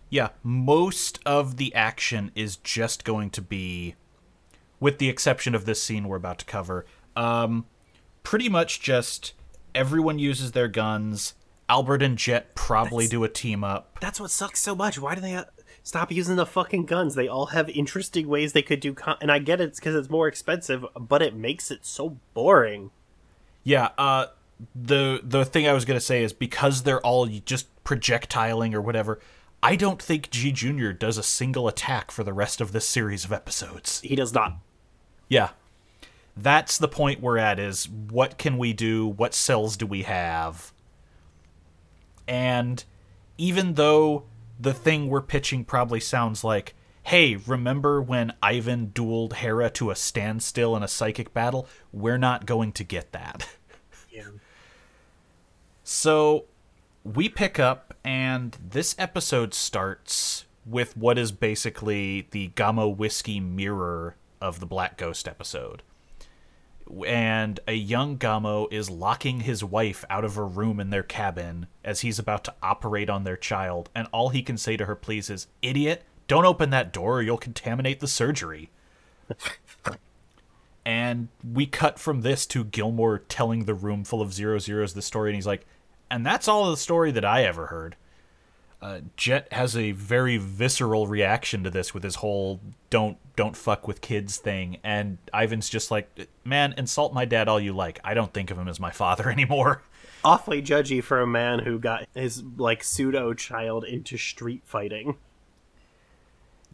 [0.10, 3.96] Yeah, most of the action is just going to be
[4.80, 6.86] with the exception of this scene we're about to cover.
[7.16, 7.66] Um,
[8.24, 9.34] pretty much just
[9.74, 11.34] everyone uses their guns.
[11.70, 14.00] Albert and Jet probably that's, do a team up.
[14.00, 15.00] That's what sucks so much.
[15.00, 15.46] Why do they uh,
[15.84, 17.16] stop using the fucking guns?
[17.16, 18.94] They all have interesting ways they could do.
[18.94, 22.92] Con- and I get it because it's more expensive, but it makes it so boring.
[23.64, 23.90] Yeah.
[23.98, 24.28] Uh,
[24.74, 29.20] the the thing I was gonna say is because they're all just projectiling or whatever.
[29.62, 33.26] I don't think G Junior does a single attack for the rest of this series
[33.26, 34.02] of episodes.
[34.02, 34.58] He does not.
[35.28, 35.50] Yeah.
[36.36, 39.08] That's the point we're at is what can we do?
[39.08, 40.72] What cells do we have?
[42.28, 42.84] And
[43.38, 44.26] even though
[44.60, 49.96] the thing we're pitching probably sounds like, hey, remember when Ivan dueled Hera to a
[49.96, 51.68] standstill in a psychic battle?
[51.92, 53.48] We're not going to get that.
[54.12, 54.24] Yeah.
[55.90, 56.44] So
[57.06, 64.16] we pick up, and this episode starts with what is basically the Gamo Whiskey mirror
[64.40, 65.84] of the Black Ghost episode.
[67.06, 71.68] And a young Gamo is locking his wife out of a room in their cabin
[71.84, 74.96] as he's about to operate on their child, and all he can say to her,
[74.96, 78.70] please, is, Idiot, don't open that door or you'll contaminate the surgery.
[80.86, 85.02] and we cut from this to Gilmore telling the room full of zero zeros the
[85.02, 85.66] story, and he's like,
[86.10, 87.96] and that's all the story that I ever heard
[88.82, 93.88] uh, Jet has a very visceral reaction to this with his whole "don't don't fuck
[93.88, 98.00] with kids" thing, and Ivan's just like, "Man, insult my dad all you like.
[98.04, 99.82] I don't think of him as my father anymore."
[100.24, 105.18] Awfully judgy for a man who got his like pseudo child into street fighting.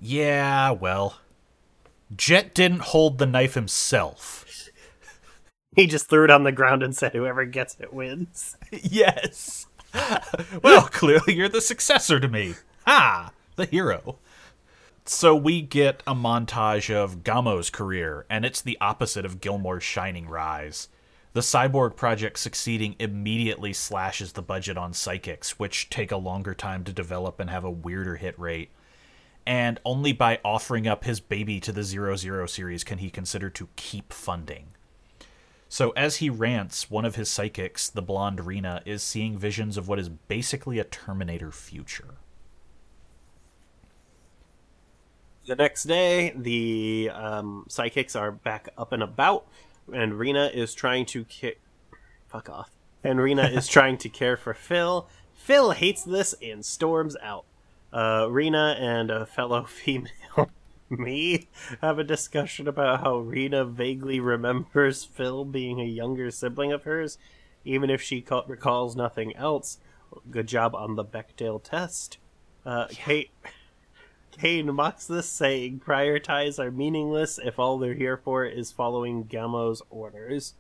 [0.02, 1.19] Yeah, well,
[2.15, 4.42] Jet didn't hold the knife himself.
[5.76, 9.66] He just threw it on the ground and said, "Whoever gets it wins." yes.
[10.64, 12.56] well, clearly you're the successor to me.
[12.88, 14.18] Ah, The hero.
[15.06, 20.28] So we get a montage of Gamo's career, and it's the opposite of Gilmore's shining
[20.30, 20.88] rise.
[21.34, 26.84] The cyborg project succeeding immediately slashes the budget on psychics, which take a longer time
[26.86, 28.70] to develop and have a weirder hit rate.
[29.46, 33.50] And only by offering up his baby to the Zero Zero series can he consider
[33.50, 34.68] to keep funding.
[35.74, 39.88] So as he rants, one of his psychics, the blonde Rena, is seeing visions of
[39.88, 42.14] what is basically a Terminator future.
[45.48, 49.48] The next day, the um, psychics are back up and about,
[49.92, 51.56] and Rena is trying to ki-
[52.28, 52.70] fuck off.
[53.04, 55.08] And Rena is trying to care for Phil.
[55.34, 57.46] Phil hates this and storms out.
[57.92, 60.12] Uh, Rena and a fellow female,
[60.99, 61.47] me,
[61.82, 67.17] have a discussion about how Rena vaguely remembers Phil being a younger sibling of hers,
[67.65, 69.79] even if she ca- recalls nothing else.
[70.29, 72.17] Good job on the Bechdel test.
[72.65, 73.32] Uh, Kate.
[74.32, 79.25] Kane mocks this, saying prior ties are meaningless if all they're here for is following
[79.25, 80.53] Gamo's orders.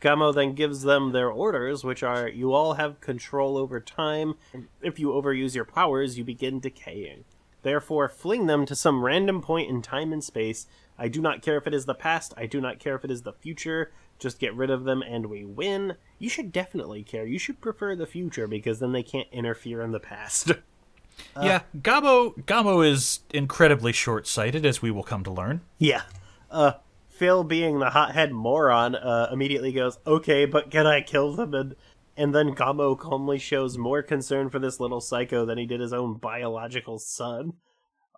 [0.00, 4.34] Gamo then gives them their orders, which are you all have control over time.
[4.82, 7.24] If you overuse your powers, you begin decaying.
[7.64, 10.66] Therefore, fling them to some random point in time and space.
[10.98, 13.10] I do not care if it is the past, I do not care if it
[13.10, 13.90] is the future.
[14.18, 15.96] Just get rid of them and we win.
[16.18, 17.26] You should definitely care.
[17.26, 20.52] You should prefer the future because then they can't interfere in the past.
[21.42, 25.62] yeah, Gamo Gamo is incredibly short-sighted, as we will come to learn.
[25.78, 26.02] Yeah.
[26.50, 26.72] Uh,
[27.08, 31.76] Phil, being the hothead moron, uh, immediately goes, "Okay, but can I kill them?" And
[32.16, 35.92] and then Gamo calmly shows more concern for this little psycho than he did his
[35.92, 37.54] own biological son.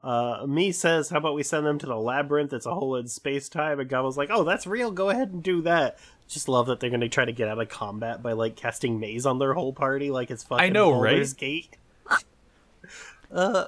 [0.03, 2.53] Uh, me says, "How about we send them to the labyrinth?
[2.53, 4.91] It's a hole in space time." And Gamo's like, "Oh, that's real.
[4.91, 7.61] Go ahead and do that." Just love that they're going to try to get out
[7.61, 10.91] of combat by like casting maze on their whole party, like it's fucking I know,
[10.91, 11.39] Baldur's right?
[11.39, 11.77] Gate.
[13.33, 13.67] uh,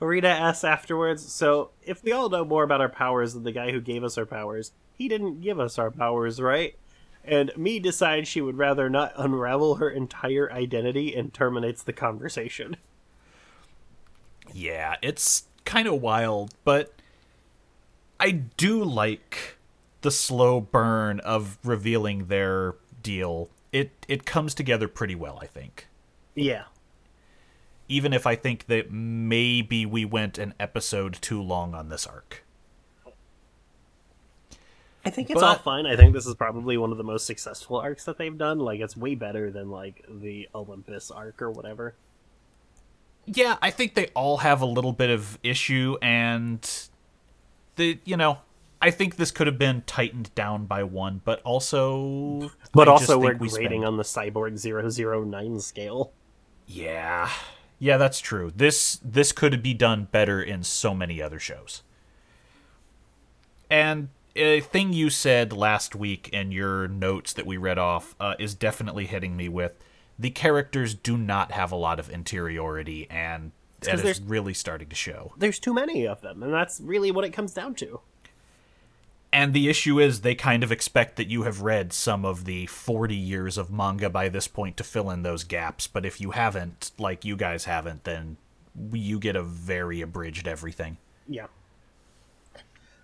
[0.00, 3.72] Rita asks afterwards, so if we all know more about our powers than the guy
[3.72, 6.76] who gave us our powers, he didn't give us our powers, right?
[7.26, 12.76] And me decides she would rather not unravel her entire identity and terminates the conversation.
[14.52, 16.92] Yeah, it's kind of wild, but
[18.20, 19.58] I do like
[20.02, 23.48] the slow burn of revealing their deal.
[23.72, 25.88] It it comes together pretty well, I think.
[26.34, 26.64] Yeah.
[27.88, 32.44] Even if I think that maybe we went an episode too long on this arc.
[35.06, 35.86] I think it's But- all fine.
[35.86, 38.58] I think this is probably one of the most successful arcs that they've done.
[38.58, 41.94] Like it's way better than like the Olympus arc or whatever.
[43.24, 46.68] Yeah, I think they all have a little bit of issue and
[47.76, 48.38] the you know,
[48.82, 53.16] I think this could have been tightened down by one, but also But I also
[53.18, 56.12] we're we grading spent- on the Cyborg 009 scale.
[56.66, 57.30] Yeah.
[57.78, 58.52] Yeah, that's true.
[58.54, 61.82] This this could be done better in so many other shows.
[63.70, 68.34] And a thing you said last week in your notes that we read off uh,
[68.38, 69.72] is definitely hitting me with
[70.18, 74.88] the characters do not have a lot of interiority and that 'cause is really starting
[74.88, 75.32] to show.
[75.36, 78.00] There's too many of them, and that's really what it comes down to.
[79.32, 82.64] And the issue is they kind of expect that you have read some of the
[82.66, 86.30] 40 years of manga by this point to fill in those gaps, but if you
[86.30, 88.38] haven't, like you guys haven't, then
[88.92, 90.96] you get a very abridged everything.
[91.28, 91.48] Yeah.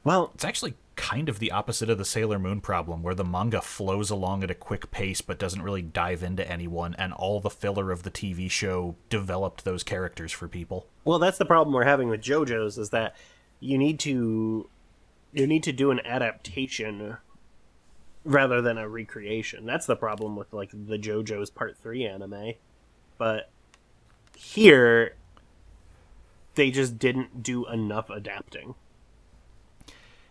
[0.04, 3.60] Well, It's actually kind of the opposite of the Sailor Moon problem, where the manga
[3.60, 7.50] flows along at a quick pace but doesn't really dive into anyone, and all the
[7.50, 10.86] filler of the TV show developed those characters for people.
[11.04, 13.16] well, that's the problem we're having with JoJo's is that
[13.60, 14.68] you need to
[15.32, 17.16] you need to do an adaptation
[18.24, 19.66] rather than a recreation.
[19.66, 22.54] That's the problem with like the JoJo's Part 3 anime.
[23.18, 23.50] But
[24.36, 25.14] here
[26.54, 28.74] they just didn't do enough adapting.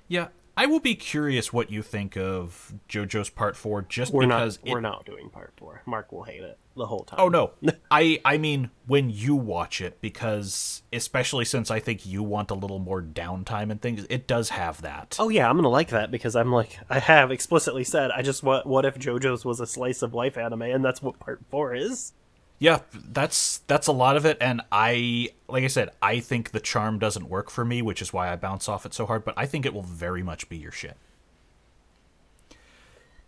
[0.07, 4.59] Yeah, I will be curious what you think of JoJo's Part 4 just We're because
[4.61, 5.83] not it we're not doing Part 4.
[5.85, 7.19] Mark will hate it the whole time.
[7.19, 7.51] Oh no.
[7.91, 12.55] I I mean when you watch it because especially since I think you want a
[12.55, 15.15] little more downtime and things, it does have that.
[15.19, 18.43] Oh yeah, I'm gonna like that because I'm like I have explicitly said I just
[18.43, 21.73] what what if JoJo's was a slice of life anime and that's what part four
[21.73, 22.13] is.
[22.61, 26.59] Yeah, that's that's a lot of it and I like I said, I think the
[26.59, 29.33] charm doesn't work for me, which is why I bounce off it so hard, but
[29.35, 30.95] I think it will very much be your shit.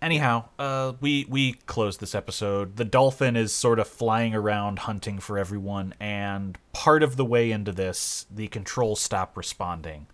[0.04, 2.76] Anyhow, uh, we we close this episode.
[2.76, 7.50] The dolphin is sort of flying around hunting for everyone, and part of the way
[7.50, 10.06] into this, the controls stop responding.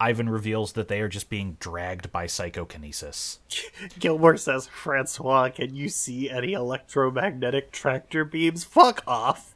[0.00, 3.38] Ivan reveals that they are just being dragged by psychokinesis.
[3.98, 8.64] Gilmore says, Francois, can you see any electromagnetic tractor beams?
[8.64, 9.54] Fuck off.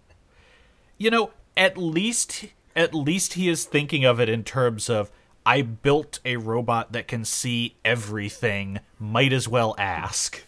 [0.99, 2.45] You know, at least
[2.76, 5.11] at least he is thinking of it in terms of
[5.47, 8.80] I built a robot that can see everything.
[8.99, 10.42] Might as well ask.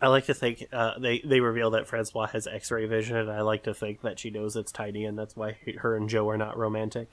[0.00, 3.42] I like to think uh, they they reveal that Francois has X-ray vision, and I
[3.42, 6.36] like to think that she knows it's tiny, and that's why her and Joe are
[6.36, 7.10] not romantic.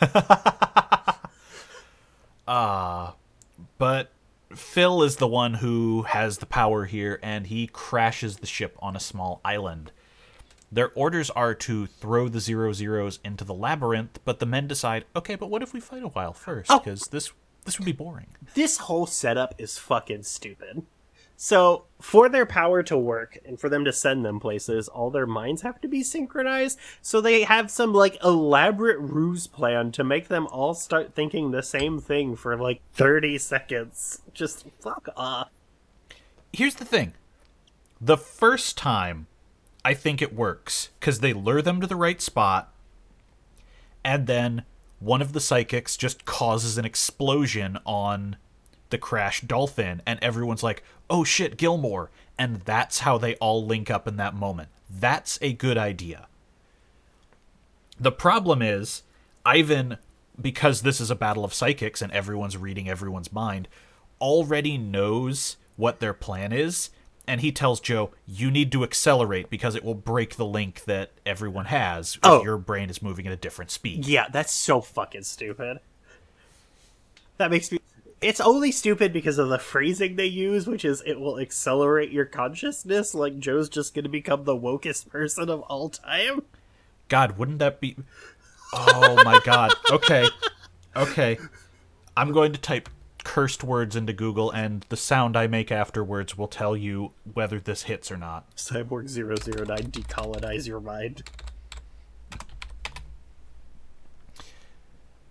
[2.50, 3.12] Uh,
[3.78, 4.10] but
[4.52, 8.96] Phil is the one who has the power here, and he crashes the ship on
[8.96, 9.92] a small island.
[10.72, 15.04] Their orders are to throw the zero zeros into the labyrinth, but the men decide,
[15.14, 16.72] okay, but what if we fight a while first?
[16.72, 16.80] Oh.
[16.80, 17.32] Because this
[17.64, 18.28] this would be boring.
[18.54, 20.82] This whole setup is fucking stupid.
[21.42, 25.26] So, for their power to work and for them to send them places, all their
[25.26, 26.78] minds have to be synchronized.
[27.00, 31.62] So they have some like elaborate ruse plan to make them all start thinking the
[31.62, 34.20] same thing for like 30 seconds.
[34.34, 35.48] Just fuck off.
[36.52, 37.14] Here's the thing:
[37.98, 39.26] the first time,
[39.82, 42.70] I think it works because they lure them to the right spot,
[44.04, 44.64] and then
[44.98, 48.36] one of the psychics just causes an explosion on
[48.90, 53.90] the Crash dolphin, and everyone's like, "Oh shit, Gilmore!" And that's how they all link
[53.90, 54.68] up in that moment.
[54.88, 56.26] That's a good idea.
[57.98, 59.02] The problem is,
[59.44, 59.98] Ivan,
[60.40, 63.68] because this is a battle of psychics and everyone's reading everyone's mind,
[64.20, 66.90] already knows what their plan is.
[67.26, 71.10] And he tells Joe, you need to accelerate because it will break the link that
[71.24, 72.42] everyone has if Oh.
[72.42, 74.06] your brain is moving at a different speed.
[74.06, 75.78] Yeah, that's so fucking stupid.
[77.36, 77.78] That makes me.
[78.20, 82.26] It's only stupid because of the phrasing they use, which is it will accelerate your
[82.26, 83.14] consciousness.
[83.14, 86.42] Like Joe's just going to become the wokest person of all time.
[87.08, 87.96] God, wouldn't that be.
[88.74, 89.72] Oh my god.
[89.90, 90.28] Okay.
[90.94, 91.38] Okay.
[92.16, 92.90] I'm going to type
[93.24, 97.84] cursed words into Google, and the sound I make afterwards will tell you whether this
[97.84, 98.54] hits or not.
[98.56, 101.22] Cyborg 009 decolonize your mind.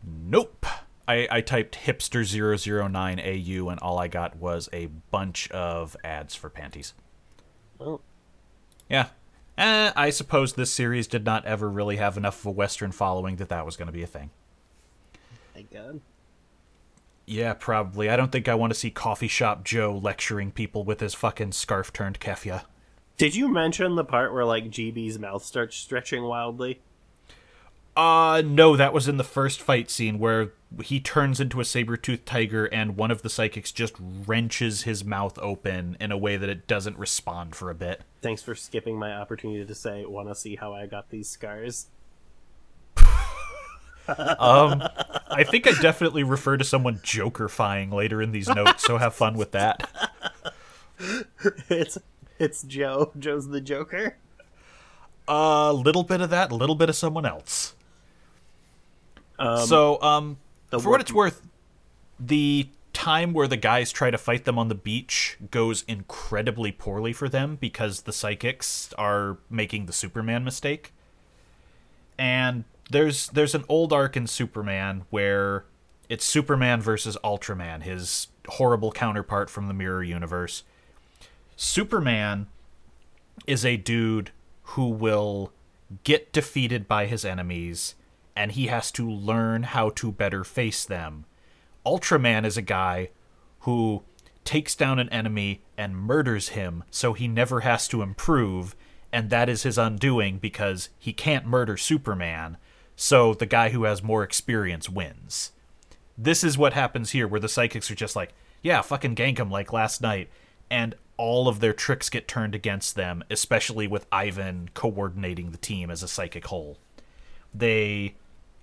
[0.04, 0.66] Nope.
[1.10, 6.94] I, I typed hipster009AU and all I got was a bunch of ads for panties.
[7.80, 8.02] Well,
[8.88, 9.08] Yeah.
[9.58, 13.38] Eh, I suppose this series did not ever really have enough of a Western following
[13.38, 14.30] that that was going to be a thing.
[15.54, 16.00] thank God.
[17.26, 18.10] Yeah, probably.
[18.10, 21.54] I don't think I want to see Coffee Shop Joe lecturing people with his fucking
[21.54, 22.64] scarf turned keffiyeh.
[23.18, 26.82] Did you mention the part where like GB's mouth starts stretching wildly?
[27.98, 30.54] Uh, no, that was in the first fight scene where
[30.84, 35.38] he turns into a saber-toothed tiger and one of the psychics just wrenches his mouth
[35.40, 38.02] open in a way that it doesn't respond for a bit.
[38.22, 41.88] Thanks for skipping my opportunity to say, "Want to see how I got these scars?"
[44.40, 44.82] Um,
[45.30, 49.38] I think I definitely refer to someone jokerfying later in these notes, so have fun
[49.38, 49.88] with that.
[51.70, 52.00] it's
[52.40, 53.12] it's Joe.
[53.20, 54.18] Joe's the Joker.
[55.28, 57.76] A little bit of that, a little bit of someone else.
[59.38, 60.38] Um, so, um,
[60.70, 61.42] the for what it's worth,
[62.20, 67.14] the time where the guys try to fight them on the beach goes incredibly poorly
[67.14, 70.94] for them because the psychics are making the Superman mistake.
[72.18, 75.66] And there's there's an old arc in Superman where
[76.10, 80.64] it's Superman versus Ultraman, his horrible counterpart from the Mirror Universe.
[81.56, 82.48] Superman
[83.46, 84.32] is a dude
[84.64, 85.54] who will
[86.04, 87.96] get defeated by his enemies
[88.36, 91.26] and he has to learn how to better face them.
[91.86, 93.10] Ultraman is a guy
[93.62, 94.04] who
[94.44, 98.76] takes down an enemy and murders him so he never has to improve
[99.12, 102.58] and that is his undoing because he can't murder Superman.
[102.96, 105.52] So the guy who has more experience wins.
[106.18, 109.50] This is what happens here where the psychics are just like, yeah, fucking gank him
[109.50, 110.30] like last night
[110.70, 115.90] and all of their tricks get turned against them, especially with Ivan coordinating the team
[115.90, 116.78] as a psychic whole.
[117.54, 118.16] They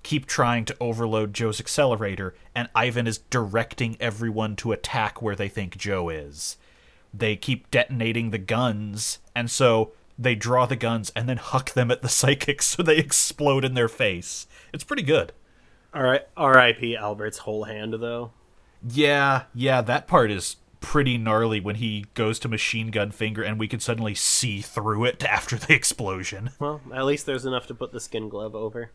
[0.03, 5.49] keep trying to overload Joe's accelerator, and Ivan is directing everyone to attack where they
[5.49, 6.57] think Joe is.
[7.12, 11.91] They keep detonating the guns, and so they draw the guns and then huck them
[11.91, 14.47] at the psychics so they explode in their face.
[14.72, 15.32] It's pretty good.
[15.95, 16.97] All right, R.I.P.
[16.97, 18.32] Albert's whole hand though.
[18.89, 20.57] Yeah, yeah, that part is
[20.87, 25.05] pretty gnarly when he goes to machine gun finger and we can suddenly see through
[25.05, 26.51] it after the explosion.
[26.61, 28.93] Well, at least there's enough to put the skin glove over.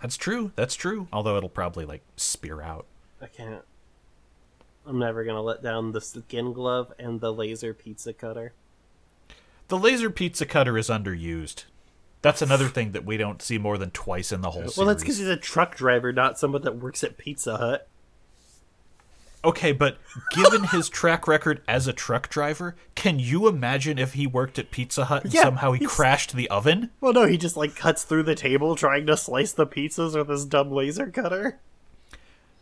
[0.00, 0.52] That's true.
[0.54, 1.08] That's true.
[1.12, 2.86] Although it'll probably like spear out.
[3.20, 3.64] I can't.
[4.86, 8.52] I'm never gonna let down the skin glove and the laser pizza cutter.
[9.66, 11.64] The laser pizza cutter is underused.
[12.22, 14.76] That's another thing that we don't see more than twice in the whole series.
[14.76, 17.88] Well, that's because he's a truck driver, not someone that works at Pizza Hut.
[19.44, 19.98] Okay, but
[20.34, 24.70] given his track record as a truck driver, can you imagine if he worked at
[24.72, 26.90] Pizza Hut and Yeah, somehow he he's- crashed the oven?
[27.00, 30.28] Well, no, he just like cuts through the table trying to slice the pizzas with
[30.28, 31.60] his dumb laser cutter.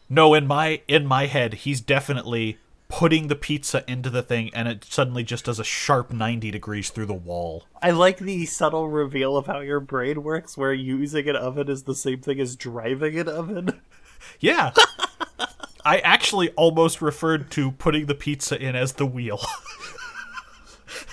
[0.09, 2.59] No, in my in my head, he's definitely
[2.89, 6.91] putting the pizza into the thing and it suddenly just does a sharp 90 degrees
[6.91, 7.65] through the wall.
[7.83, 11.83] I like the subtle reveal of how your brain works, where using an oven is
[11.83, 13.81] the same thing as driving an oven.
[14.41, 14.73] Yeah.
[15.87, 19.41] I actually almost referred to putting the pizza in as the wheel.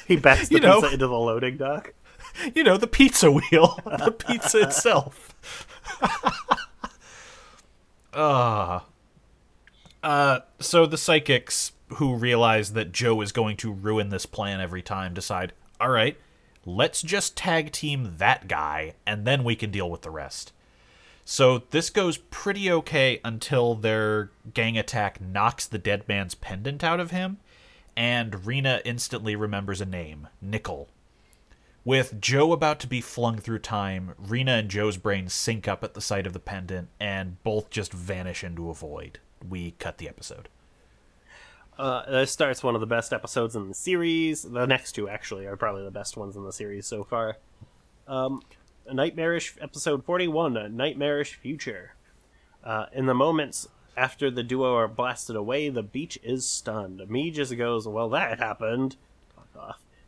[0.08, 0.82] He backs the You know.
[0.82, 1.94] pizza into the loading dock.
[2.54, 5.34] you know, the pizza wheel, the pizza itself.
[8.16, 8.86] Ah.
[10.04, 14.82] uh, so the psychics who realize that Joe is going to ruin this plan every
[14.84, 16.16] time decide, all right,
[16.66, 20.54] let's just tag team that guy and then we can deal with the rest.
[21.26, 27.00] So this goes pretty okay until their gang attack knocks the dead man's pendant out
[27.00, 27.38] of him,
[27.96, 30.90] and Rena instantly remembers a name Nickel.
[31.86, 35.94] With Joe about to be flung through time, Rena and Joe's brains sync up at
[35.94, 39.20] the sight of the pendant and both just vanish into a void.
[39.48, 40.48] We cut the episode.
[41.78, 44.44] Uh, this starts one of the best episodes in the series.
[44.44, 47.38] The next two, actually, are probably the best ones in the series so far.
[48.08, 48.42] Um,
[48.86, 51.96] a Nightmarish episode 41, A Nightmarish Future.
[52.64, 57.08] Uh, in the moments after the duo are blasted away, the beach is stunned.
[57.10, 58.96] Me just goes, Well, that happened.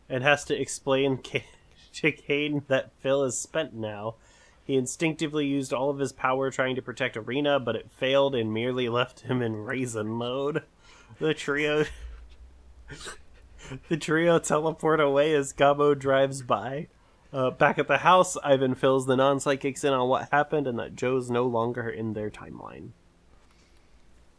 [0.07, 1.19] And has to explain
[1.93, 4.15] to Kane that Phil is spent now.
[4.63, 8.53] He instinctively used all of his power trying to protect Arena, but it failed and
[8.53, 10.63] merely left him in raisin mode.
[11.19, 11.85] The trio
[13.89, 16.87] The trio teleport away as Gamo drives by.
[17.35, 20.79] Uh, back at the house, Ivan fills the non psychics in on what happened and
[20.79, 22.91] that Joe's no longer in their timeline.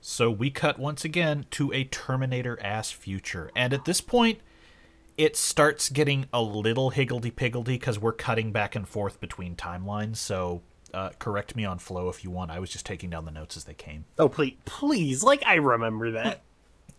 [0.00, 3.50] So we cut once again to a Terminator ass future.
[3.54, 4.38] And at this point,
[5.18, 10.16] it starts getting a little higgledy piggledy because we're cutting back and forth between timelines.
[10.16, 10.62] So
[10.94, 12.50] uh, correct me on flow if you want.
[12.50, 14.06] I was just taking down the notes as they came.
[14.18, 16.44] Oh, please, please, like I remember that.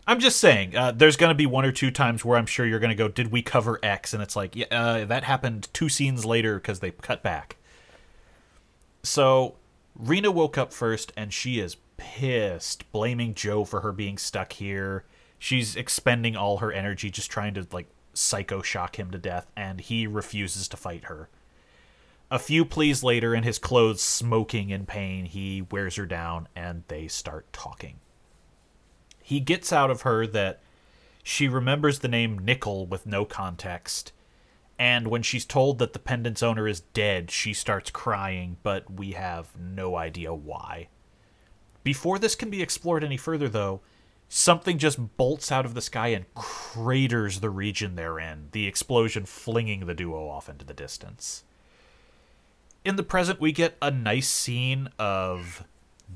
[0.08, 2.64] I'm just saying, uh, there's going to be one or two times where I'm sure
[2.64, 5.68] you're going to go, "Did we cover X?" And it's like, yeah, uh, that happened
[5.74, 7.56] two scenes later because they cut back.
[9.02, 9.56] So,
[9.94, 15.04] Rena woke up first, and she is pissed, blaming Joe for her being stuck here.
[15.38, 19.78] She's expending all her energy just trying to like psycho shock him to death, and
[19.78, 21.28] he refuses to fight her.
[22.30, 26.84] A few pleas later, in his clothes smoking in pain, he wears her down, and
[26.88, 28.00] they start talking
[29.28, 30.58] he gets out of her that
[31.22, 34.12] she remembers the name Nickel with no context.
[34.78, 39.12] And when she's told that the pendant's owner is dead, she starts crying, but we
[39.12, 40.88] have no idea why.
[41.84, 43.82] Before this can be explored any further, though,
[44.30, 49.26] something just bolts out of the sky and craters the region they're in, the explosion
[49.26, 51.44] flinging the duo off into the distance.
[52.82, 55.64] In the present, we get a nice scene of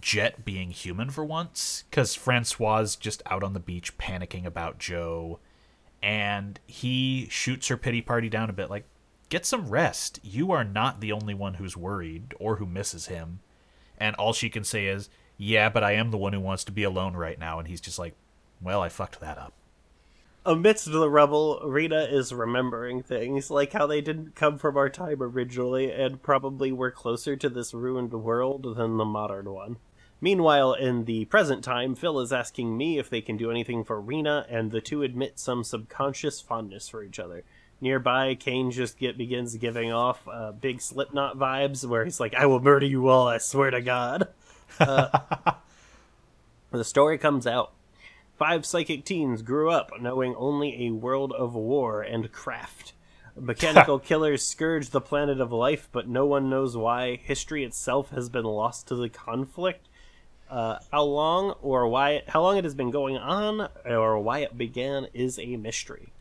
[0.00, 5.38] Jet being human for once, because Francois just out on the beach panicking about Joe,
[6.02, 8.84] and he shoots her pity party down a bit, like,
[9.28, 10.18] get some rest.
[10.22, 13.40] You are not the only one who's worried or who misses him.
[13.96, 16.72] And all she can say is, yeah, but I am the one who wants to
[16.72, 17.58] be alone right now.
[17.58, 18.14] And he's just like,
[18.60, 19.54] well, I fucked that up.
[20.44, 25.22] Amidst the rubble, Rita is remembering things, like how they didn't come from our time
[25.22, 29.76] originally and probably were closer to this ruined world than the modern one.
[30.20, 34.00] Meanwhile, in the present time, Phil is asking me if they can do anything for
[34.00, 37.44] Rena, and the two admit some subconscious fondness for each other.
[37.80, 42.46] Nearby, Kane just get begins giving off uh, big Slipknot vibes, where he's like, "I
[42.46, 44.28] will murder you all, I swear to God."
[44.78, 45.18] Uh,
[46.70, 47.72] the story comes out.
[48.36, 52.92] Five psychic teens grew up knowing only a world of war and craft.
[53.36, 57.16] Mechanical killers scourge the planet of life, but no one knows why.
[57.16, 59.88] History itself has been lost to the conflict.
[60.50, 64.40] Uh, how long or why it, how long it has been going on or why
[64.40, 66.12] it began is a mystery.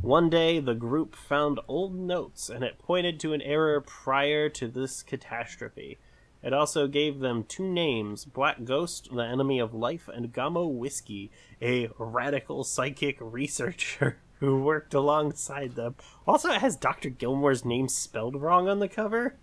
[0.00, 4.68] One day, the group found old notes, and it pointed to an error prior to
[4.68, 5.98] this catastrophe.
[6.42, 11.30] It also gave them two names Black Ghost, the enemy of life, and Gamo Whiskey,
[11.60, 15.96] a radical psychic researcher who worked alongside them.
[16.26, 17.10] Also, it has Dr.
[17.10, 19.36] Gilmore's name spelled wrong on the cover.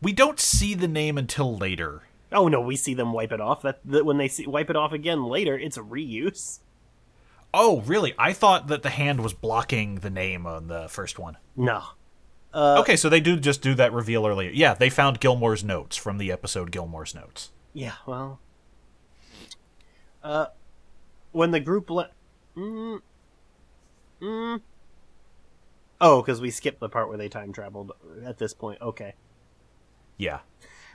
[0.00, 2.02] We don't see the name until later.
[2.30, 3.62] Oh no, we see them wipe it off.
[3.62, 6.60] That, that when they see, wipe it off again later, it's a reuse.
[7.54, 8.14] Oh, really?
[8.18, 11.38] I thought that the hand was blocking the name on the first one.
[11.56, 11.82] No,
[12.54, 14.50] okay, so they do just do that reveal earlier.
[14.50, 17.50] Yeah, they found Gilmore's notes from the episode Gilmore's notes.
[17.72, 18.40] Yeah, well.
[20.22, 20.46] Uh,
[21.32, 22.10] when the group le-
[22.56, 23.00] mm,
[24.20, 24.60] mm.
[26.00, 27.92] Oh, because we skipped the part where they time traveled
[28.24, 28.80] at this point.
[28.80, 29.14] Okay.
[30.16, 30.40] Yeah.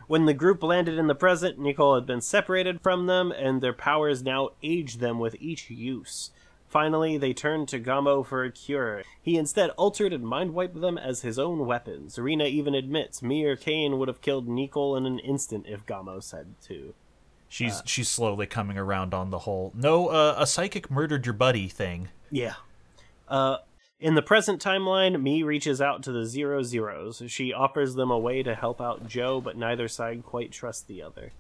[0.08, 3.74] When the group landed in the present, Nicole had been separated from them, and their
[3.74, 6.32] powers now aged them with each use.
[6.74, 9.04] Finally, they turned to Gamo for a cure.
[9.22, 12.18] He instead altered and mind wiped them as his own weapons.
[12.18, 16.22] Rena even admits me or Kane would have killed Nicole in an instant if Gamo
[16.24, 16.96] said to.
[17.48, 21.68] She's she's slowly coming around on the whole no uh, a psychic murdered your buddy
[21.68, 22.10] thing.
[22.32, 22.56] Yeah.
[23.28, 23.58] Uh,
[24.00, 27.22] in the present timeline, Me reaches out to the Zero Zeros.
[27.28, 31.04] She offers them a way to help out Joe, but neither side quite trusts the
[31.04, 31.34] other.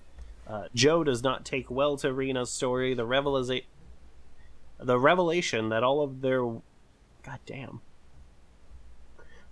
[0.45, 2.93] Uh, Joe does not take well to Rena's story.
[2.93, 3.61] The revelation,
[4.86, 7.81] the revelation that all of their, god damn,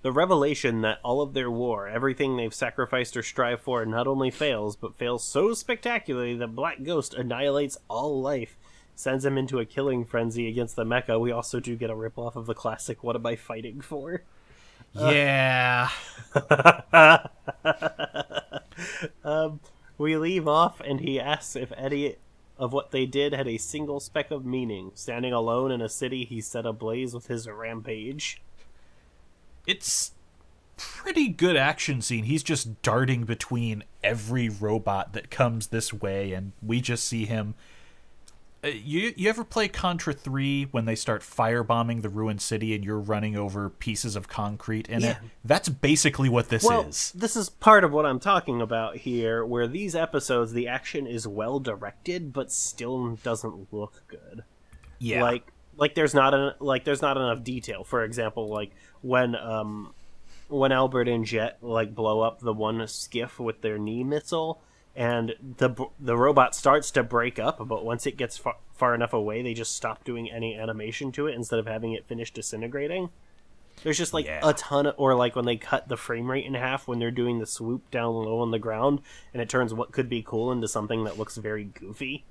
[0.01, 4.32] the revelation that all of their war, everything they've sacrificed or strive for, not only
[4.32, 8.57] fails, but fails so spectacularly that Black Ghost annihilates all life,
[8.95, 11.19] sends him into a killing frenzy against the mecha.
[11.19, 14.23] We also do get a ripoff of the classic "What am I fighting for?"
[14.93, 15.89] Yeah.
[19.23, 19.59] Um,
[19.97, 22.15] we leave off, and he asks if Eddie
[22.62, 26.24] of what they did had a single speck of meaning, standing alone in a city
[26.24, 28.39] he set ablaze with his rampage.
[29.66, 30.12] it's
[30.78, 32.24] pretty good action scene.
[32.26, 37.55] He's just darting between every robot that comes this way, and we just see him.
[38.64, 42.84] Uh, you you ever play Contra Three when they start firebombing the ruined city and
[42.84, 45.18] you're running over pieces of concrete in it?
[45.43, 47.12] That's basically what this Well, is.
[47.16, 51.28] this is part of what I'm talking about here, where these episodes, the action is
[51.28, 54.43] well directed, but still doesn't look good.
[54.99, 59.36] Yeah, like like there's not an like there's not enough detail for example like when
[59.36, 59.93] um
[60.47, 64.62] when albert and jet like blow up the one skiff with their knee missile
[64.95, 69.13] and the the robot starts to break up but once it gets far, far enough
[69.13, 73.09] away they just stop doing any animation to it instead of having it finish disintegrating
[73.83, 74.41] there's just like Yeah.
[74.43, 77.09] a ton of, or like when they cut the frame rate in half when they're
[77.09, 78.99] doing the swoop down low on the ground
[79.33, 82.25] and it turns what could be cool into something that looks very goofy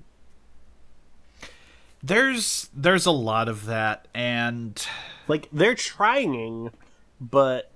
[2.03, 4.87] there's there's a lot of that, and
[5.27, 6.71] like they're trying
[7.19, 7.70] but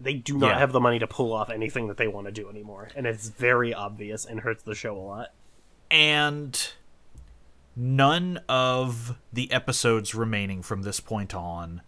[0.00, 0.58] they do not Yeah.
[0.58, 3.28] have the money to pull off anything that they want to do anymore and it's
[3.28, 5.32] very obvious and hurts the show a lot
[5.90, 6.72] and
[7.74, 11.82] none of the episodes remaining from this point on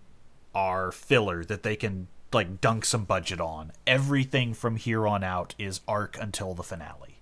[0.54, 3.72] are filler that they can like dunk some budget on.
[3.86, 7.20] Everything from here on out is arc until the finale.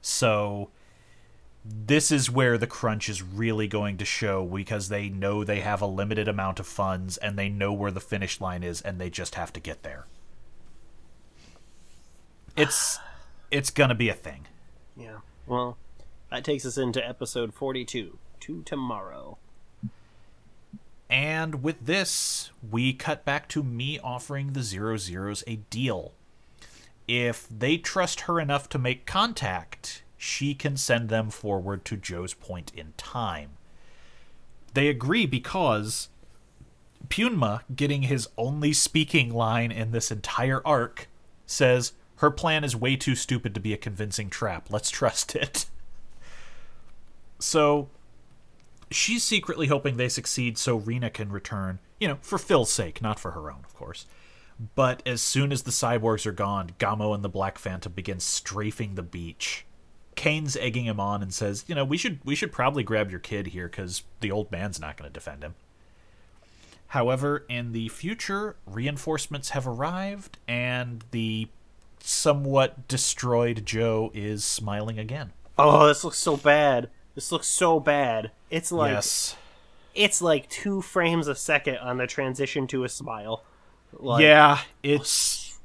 [0.00, 0.70] So
[1.64, 5.80] this is where the crunch is really going to show because they know they have
[5.82, 9.10] a limited amount of funds and they know where the finish line is and they
[9.10, 10.06] just have to get there.
[12.56, 12.98] It's
[13.50, 14.46] it's going to be a thing.
[14.96, 15.76] yeah well
[16.30, 19.38] that takes us into episode 42 to tomorrow
[21.10, 26.12] And with this, we cut back to me offering the Zero Zeros a deal.
[27.06, 32.34] If they trust her enough to make contact, she can send them forward to Joe's
[32.34, 33.50] point in time.
[34.72, 36.08] They agree because
[37.08, 41.06] Pyunma, getting his only speaking line in this entire arc,
[41.46, 41.92] says
[42.24, 44.68] her plan is way too stupid to be a convincing trap.
[44.70, 45.66] Let's trust it.
[47.40, 47.90] So
[48.90, 53.18] she's secretly hoping they succeed so Rena can return, you know, for Phil's sake, not
[53.18, 54.06] for her own, of course.
[54.74, 58.94] But as soon as the cyborgs are gone, Gamo and the Black Phantom begin strafing
[58.94, 59.66] the beach.
[60.14, 63.20] Kane's egging him on and says, "You know, we should we should probably grab your
[63.20, 65.54] kid here cuz the old man's not going to defend him."
[66.86, 71.48] However, in the future, reinforcements have arrived and the
[72.06, 75.32] somewhat destroyed Joe is smiling again.
[75.58, 79.36] oh this looks so bad this looks so bad it's like yes.
[79.94, 83.44] it's like two frames a second on the transition to a smile
[84.00, 85.58] like, yeah, it's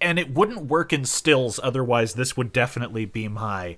[0.00, 3.76] and it wouldn't work in stills otherwise this would definitely be my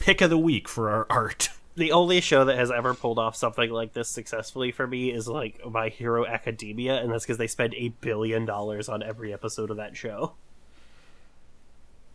[0.00, 1.50] pick of the week for our art.
[1.76, 5.28] the only show that has ever pulled off something like this successfully for me is
[5.28, 9.70] like My Hero Academia, and that's because they spend a billion dollars on every episode
[9.70, 10.34] of that show.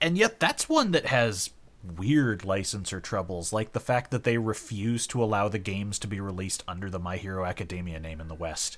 [0.01, 1.51] And yet that's one that has
[1.97, 6.19] weird licensor troubles like the fact that they refuse to allow the games to be
[6.19, 8.77] released under the My Hero Academia name in the West.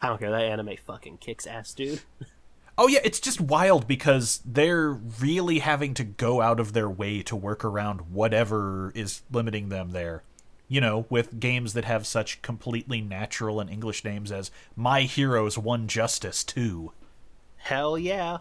[0.00, 0.30] I don't care.
[0.30, 2.00] That anime fucking kicks ass, dude.
[2.78, 7.22] Oh yeah, it's just wild because they're really having to go out of their way
[7.22, 10.22] to work around whatever is limiting them there.
[10.68, 15.48] You know, with games that have such completely natural and English names as My Hero
[15.58, 16.92] One's Justice 2.
[17.58, 18.38] Hell yeah.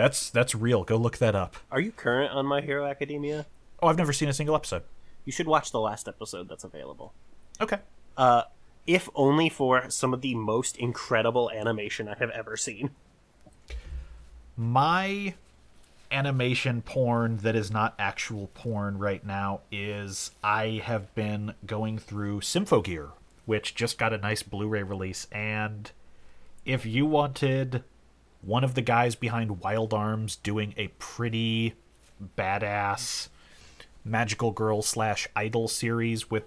[0.00, 0.82] That's that's real.
[0.82, 1.56] Go look that up.
[1.70, 3.44] Are you current on My Hero Academia?
[3.82, 4.82] Oh, I've never seen a single episode.
[5.26, 7.12] You should watch the last episode that's available.
[7.60, 7.80] Okay.
[8.16, 8.44] Uh,
[8.86, 12.92] if only for some of the most incredible animation I have ever seen.
[14.56, 15.34] My
[16.10, 22.40] animation porn that is not actual porn right now is I have been going through
[22.40, 23.10] Symphogear,
[23.44, 25.90] which just got a nice Blu-ray release, and
[26.64, 27.84] if you wanted
[28.42, 31.74] one of the guys behind Wild Arms doing a pretty
[32.36, 33.28] badass
[34.04, 36.44] magical girl slash idol series with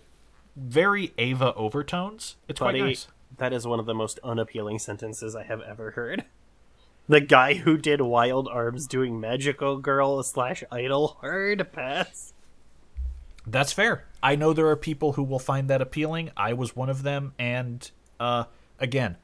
[0.55, 3.07] very Eva overtones, it's Buddy, quite nice.
[3.37, 6.25] that is one of the most unappealing sentences I have ever heard.
[7.07, 12.33] The guy who did Wild Arms doing Magical Girl slash Idol hard pass.
[13.45, 14.05] That's fair.
[14.21, 16.31] I know there are people who will find that appealing.
[16.37, 17.89] I was one of them, and
[18.21, 18.45] uh,
[18.79, 19.17] again,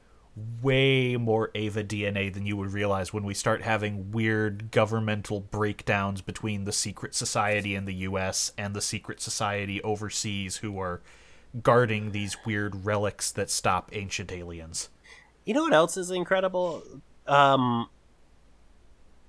[0.62, 6.20] way more Eva DNA than you would realize when we start having weird governmental breakdowns
[6.20, 8.52] between the secret society in the U.S.
[8.58, 11.00] and the secret society overseas, who are
[11.62, 14.88] guarding these weird relics that stop ancient aliens.
[15.44, 16.82] You know what else is incredible?
[17.26, 17.88] Um,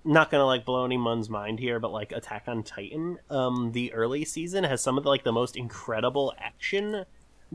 [0.03, 4.25] not gonna like blow anyone's mind here, but like Attack on Titan, um, the early
[4.25, 7.05] season has some of the, like the most incredible action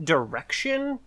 [0.01, 0.99] direction.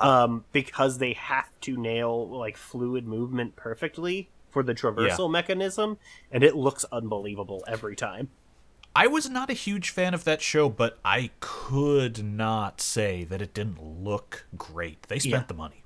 [0.00, 5.98] Um, because they have to nail like fluid movement perfectly for the traversal mechanism,
[6.32, 8.30] and it looks unbelievable every time.
[8.96, 13.40] I was not a huge fan of that show, but I could not say that
[13.40, 15.02] it didn't look great.
[15.04, 15.46] They spent Yeah.
[15.46, 15.84] the money.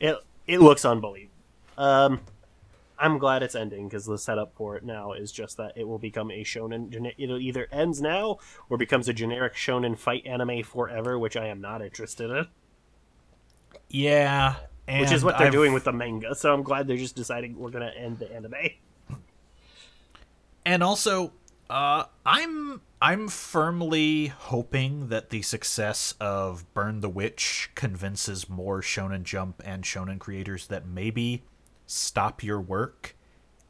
[0.00, 1.34] It it looks unbelievable.
[1.76, 2.20] Um,
[2.98, 5.98] I'm glad it's ending because the setup for it now is just that it will
[5.98, 6.94] become a shonen.
[7.18, 8.38] It either ends now
[8.70, 12.46] or becomes a generic shonen fight anime forever, which I am not interested in.
[13.88, 14.56] Yeah,
[14.88, 16.34] and Which is what they're I've- doing with the manga.
[16.34, 18.54] So I'm glad they're just deciding we're gonna end the anime.
[20.64, 21.32] And also,
[21.70, 29.22] uh, I'm I'm firmly hoping that the success of Burn the Witch convinces more Shonen
[29.22, 31.44] Jump and Shonen creators that maybe
[31.86, 33.14] stop your work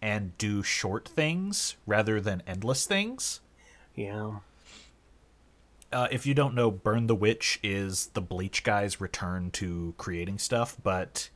[0.00, 3.40] and do short things rather than endless things.
[3.94, 4.38] Yeah.
[5.97, 10.36] Uh, if you don't know, Burn the Witch is the Bleach guy's return to creating
[10.36, 11.30] stuff, but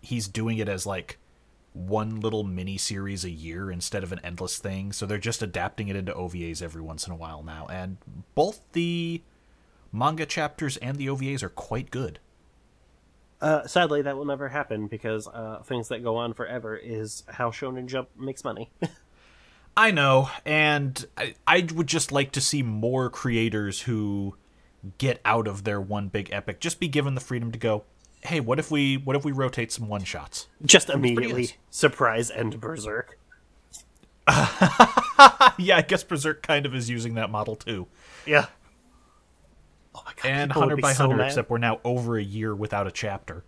[0.00, 1.18] he's doing it as like
[1.74, 4.90] one little mini series a year instead of an endless thing.
[4.90, 7.98] So they're just adapting it into OVAs every once in a while now, and
[8.34, 9.20] both the
[9.92, 12.18] manga chapters and the OVAs are quite good.
[13.42, 17.50] Uh, sadly, that will never happen because uh, things that go on forever is how
[17.50, 18.70] Shonen Jump makes money.
[19.76, 24.36] I know, and I, I would just like to see more creators who
[24.98, 27.84] get out of their one big epic just be given the freedom to go.
[28.22, 30.48] Hey, what if we what if we rotate some one shots?
[30.64, 31.54] just immediately nice.
[31.70, 33.18] surprise end Berserk.
[35.58, 37.86] yeah, I guess Berserk kind of is using that model too.
[38.24, 38.46] Yeah.
[39.94, 40.28] Oh my god!
[40.28, 41.26] And people would Hunter be by so Hunter, mad.
[41.26, 43.44] except we're now over a year without a chapter.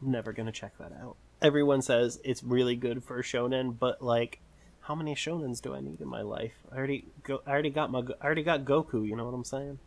[0.00, 1.16] never gonna check that out.
[1.42, 4.40] Everyone says it's really good for shonen, but like,
[4.80, 6.54] how many shonens do I need in my life?
[6.72, 7.40] I already go.
[7.46, 8.02] I already got my.
[8.20, 9.06] I already got Goku.
[9.06, 9.78] You know what I'm saying?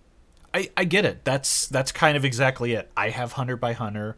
[0.54, 1.24] I, I get it.
[1.24, 2.92] That's that's kind of exactly it.
[2.98, 4.18] I have Hunter by Hunter.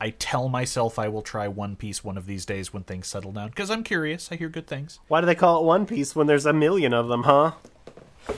[0.00, 3.32] I tell myself I will try One Piece one of these days when things settle
[3.32, 4.30] down because I'm curious.
[4.30, 5.00] I hear good things.
[5.08, 7.52] Why do they call it One Piece when there's a million of them, huh?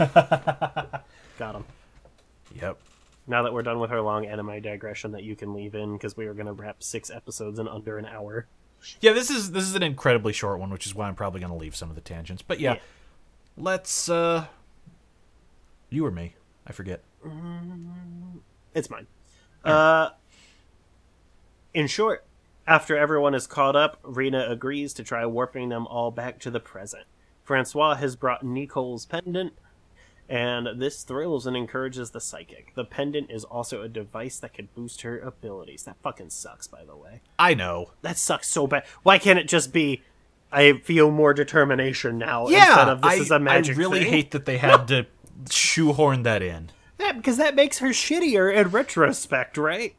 [1.38, 1.64] got him.
[2.54, 2.78] Yep.
[3.30, 6.16] Now that we're done with our long anime digression that you can leave in because
[6.16, 8.48] we are gonna wrap six episodes in under an hour.
[9.00, 11.52] Yeah, this is this is an incredibly short one, which is why I'm probably going
[11.52, 12.42] to leave some of the tangents.
[12.42, 12.80] But yeah, Yeah.
[13.56, 14.46] let's uh
[15.90, 16.34] you or me,
[16.66, 17.02] I forget.
[18.74, 19.06] It's mine.
[19.64, 20.10] Uh,
[21.74, 22.24] in short,
[22.66, 26.60] after everyone is caught up, Rena agrees to try warping them all back to the
[26.60, 27.04] present.
[27.44, 29.52] Francois has brought Nicole's pendant,
[30.30, 32.72] and this thrills and encourages the psychic.
[32.76, 35.82] The pendant is also a device that can boost her abilities.
[35.82, 37.20] That fucking sucks, by the way.
[37.36, 37.90] I know.
[38.02, 38.84] That sucks so bad.
[39.02, 40.02] Why can't it just be?
[40.52, 43.84] I feel more determination now instead of this I, is a magic thing.
[43.84, 44.12] I really thing?
[44.12, 45.06] hate that they had to
[45.50, 46.70] shoehorn that in.
[46.98, 49.96] that because that makes her shittier in retrospect, right?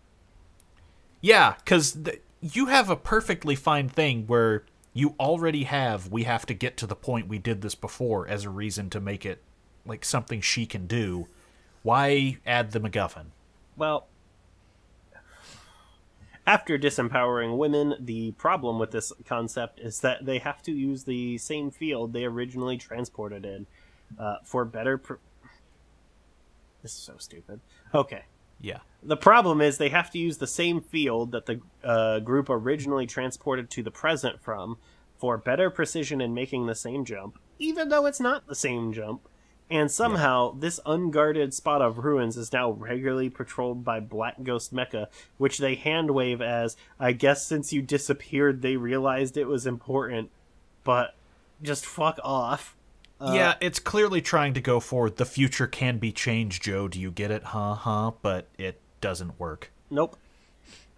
[1.20, 4.64] Yeah, because th- you have a perfectly fine thing where
[4.94, 8.46] you already have we have to get to the point we did this before as
[8.46, 9.42] a reason to make it
[9.86, 11.28] like something she can do.
[11.84, 13.28] Why add the MacGuffin?
[13.76, 14.08] Well,
[16.46, 21.38] after disempowering women, the problem with this concept is that they have to use the
[21.38, 23.66] same field they originally transported in
[24.20, 24.98] uh, for better.
[24.98, 25.16] Pr-
[26.82, 27.60] This is so stupid.
[27.94, 28.24] Okay.
[28.60, 28.80] Yeah.
[29.02, 33.08] The problem is they have to use the same field that the uh, group originally
[33.08, 34.78] transported to the present from
[35.18, 39.22] for better precision in making the same jump, even though it's not the same jump.
[39.72, 45.08] And somehow, this unguarded spot of ruins is now regularly patrolled by Black Ghost Mecha,
[45.38, 50.30] which they hand wave as, I guess since you disappeared, they realized it was important,
[50.84, 51.16] but
[51.64, 52.76] just fuck off.
[53.22, 56.90] Uh, yeah, it's clearly trying to go for the future can be changed, Joe.
[56.90, 57.44] Do you get it?
[57.44, 58.12] Huh, huh?
[58.22, 59.72] But it doesn't work.
[59.90, 60.18] Nope.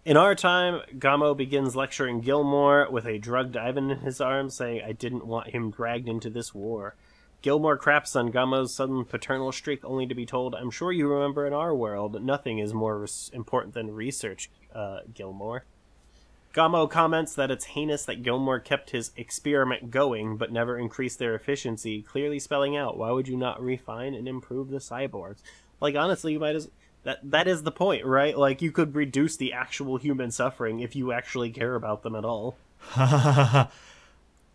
[0.03, 4.81] In our time, Gamo begins lecturing Gilmore with a drugged Ivan in his arms, saying,
[4.83, 6.95] I didn't want him dragged into this war.
[7.43, 11.45] Gilmore craps on Gamo's sudden paternal streak, only to be told, I'm sure you remember
[11.45, 15.65] in our world, nothing is more res- important than research, uh, Gilmore.
[16.53, 21.35] Gamo comments that it's heinous that Gilmore kept his experiment going, but never increased their
[21.35, 25.41] efficiency, clearly spelling out, why would you not refine and improve the cyborgs?
[25.81, 26.69] Like, honestly, you might as
[27.03, 28.37] that that is the point, right?
[28.37, 32.23] Like you could reduce the actual human suffering if you actually care about them at
[32.23, 32.55] all.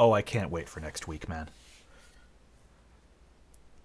[0.00, 1.48] Oh, I can't wait for next week, man.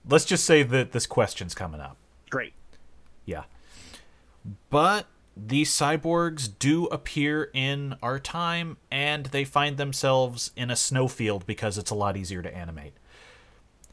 [0.08, 1.98] Let's just say that this question's coming up.
[2.30, 2.54] Great.
[3.26, 3.44] Yeah.
[4.70, 11.46] But these cyborgs do appear in our time, and they find themselves in a snowfield
[11.46, 12.94] because it's a lot easier to animate.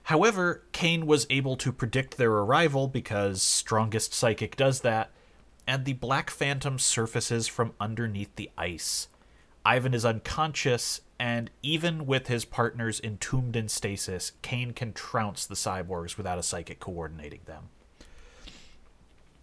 [0.04, 5.10] However, Kane was able to predict their arrival because Strongest Psychic does that,
[5.66, 9.08] and the Black Phantom surfaces from underneath the ice.
[9.64, 15.54] Ivan is unconscious, and even with his partners entombed in stasis, Kane can trounce the
[15.54, 17.68] cyborgs without a psychic coordinating them.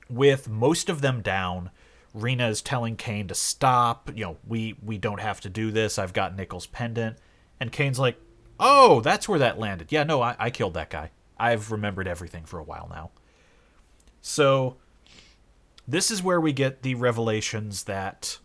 [0.09, 1.69] With most of them down,
[2.15, 4.09] Rena is telling Kane to stop.
[4.15, 5.99] You know, we we don't have to do this.
[5.99, 7.17] I've got Nichols pendant,
[7.59, 8.19] and Kane's like,
[8.59, 9.91] "Oh, that's where that landed.
[9.91, 11.11] Yeah, no, I, I killed that guy.
[11.37, 13.11] I've remembered everything for a while now."
[14.19, 14.77] So,
[15.87, 18.39] this is where we get the revelations that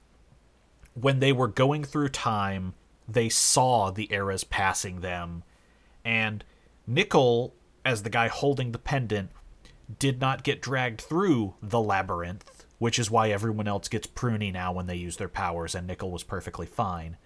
[0.92, 2.74] when they were going through time,
[3.08, 5.42] they saw the eras passing them,
[6.04, 6.44] and
[6.86, 9.30] Nickel, as the guy holding the pendant,
[9.98, 14.72] did not get dragged through the labyrinth, which is why everyone else gets pruny now
[14.72, 17.16] when they use their powers, and Nickel was perfectly fine.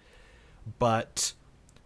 [0.79, 1.33] But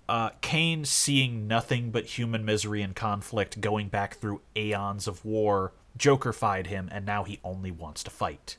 [0.10, 5.74] uh, Kane, seeing nothing but human misery and conflict going back through aeons of war,
[5.98, 8.58] Jokerfied him, and now he only wants to fight.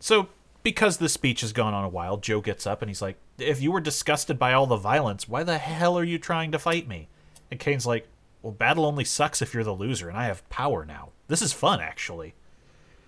[0.00, 0.28] So,
[0.62, 3.60] because the speech has gone on a while, Joe gets up and he's like, If
[3.60, 6.86] you were disgusted by all the violence, why the hell are you trying to fight
[6.86, 7.08] me?
[7.50, 8.08] And Kane's like,
[8.42, 11.10] Well, battle only sucks if you're the loser, and I have power now.
[11.28, 12.34] This is fun, actually.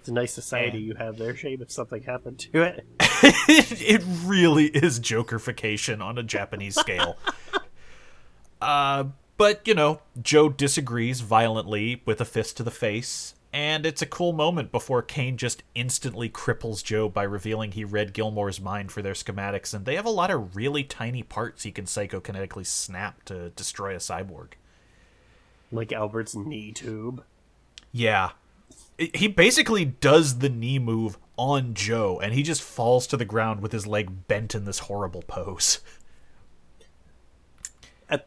[0.01, 2.87] It's a nice society you have there, Shane, if something happened to it.
[3.01, 7.17] it really is Jokerfication on a Japanese scale.
[8.61, 9.05] uh,
[9.37, 14.07] but, you know, Joe disagrees violently with a fist to the face, and it's a
[14.07, 19.01] cool moment before Kane just instantly cripples Joe by revealing he read Gilmore's mind for
[19.01, 23.25] their schematics, and they have a lot of really tiny parts he can psychokinetically snap
[23.25, 24.53] to destroy a cyborg.
[25.73, 27.25] Like Albert's knee tube.
[27.93, 28.33] Yeah.
[28.99, 33.63] He basically does the knee move on Joe, and he just falls to the ground
[33.63, 35.81] with his leg bent in this horrible pose.
[38.11, 38.27] At,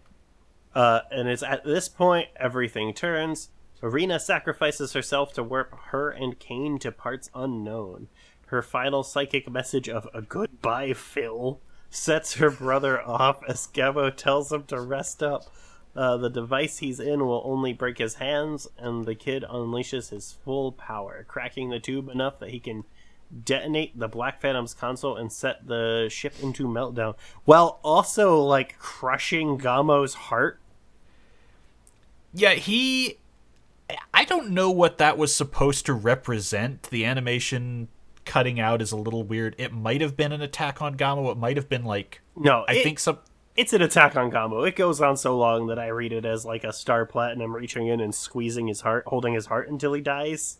[0.74, 3.50] uh, and it's at this point everything turns.
[3.82, 8.08] Arena sacrifices herself to warp her and Kane to parts unknown.
[8.48, 14.52] Her final psychic message of a goodbye, Phil, sets her brother off as Gamo tells
[14.52, 15.44] him to rest up.
[15.96, 20.32] Uh, the device he's in will only break his hands, and the kid unleashes his
[20.44, 22.84] full power, cracking the tube enough that he can
[23.44, 27.16] detonate the Black Phantom's console and set the ship into meltdown,
[27.46, 30.60] while also like crushing Gamo's heart.
[32.34, 33.19] Yeah, he.
[34.14, 36.84] I don't know what that was supposed to represent.
[36.84, 37.88] The animation
[38.26, 39.56] cutting out is a little weird.
[39.58, 41.32] It might have been an attack on Gamo.
[41.32, 42.22] It might have been like.
[42.36, 43.20] No, I it- think some.
[43.56, 44.68] it's an attack on Gamo.
[44.68, 47.88] It goes on so long that I read it as like a Star Platinum reaching
[47.88, 50.60] in and squeezing his heart, holding his heart until he dies.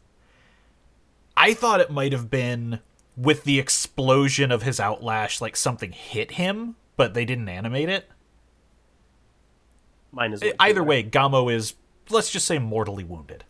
[1.38, 2.80] I thought it might have been
[3.16, 8.10] with the explosion of his outlash, like something hit him, but they didn't animate it.
[10.12, 11.76] Mine is Either way, Gamo is,
[12.10, 13.44] let's just say, mortally wounded.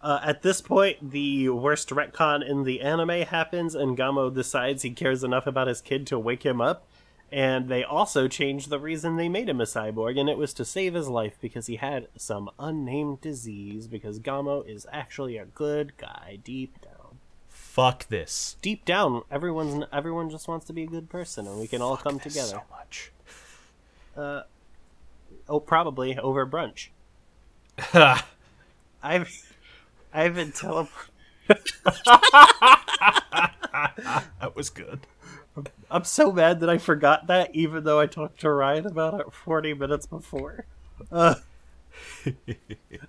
[0.00, 4.90] Uh, at this point, the worst retcon in the anime happens, and Gamo decides he
[4.90, 6.86] cares enough about his kid to wake him up.
[7.32, 10.64] And they also changed the reason they made him a cyborg, and it was to
[10.64, 13.86] save his life because he had some unnamed disease.
[13.88, 17.18] Because Gamo is actually a good guy deep down.
[17.48, 18.56] Fuck this.
[18.62, 21.96] Deep down, everyone's everyone just wants to be a good person, and we can all
[21.96, 22.48] come together.
[22.48, 23.10] so much.
[24.16, 24.42] Uh,
[25.48, 26.88] Oh, probably over brunch.
[29.02, 29.54] I've
[30.12, 31.10] I've been teleport.
[34.40, 35.00] That was good.
[35.90, 39.32] I'm so mad that I forgot that, even though I talked to Ryan about it
[39.32, 40.66] 40 minutes before.
[41.12, 41.36] Uh,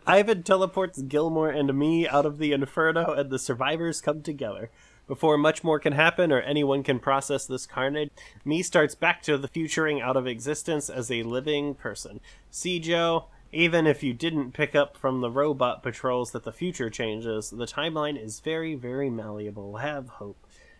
[0.06, 4.70] Ivan teleports Gilmore and me out of the inferno, and the survivors come together.
[5.08, 8.10] Before much more can happen or anyone can process this carnage,
[8.44, 12.20] me starts back to the futuring out of existence as a living person.
[12.50, 13.26] See, Joe,
[13.56, 17.66] even if you didn't pick up from the robot patrols that the future changes, the
[17.66, 19.78] timeline is very, very malleable.
[19.78, 20.38] Have hope.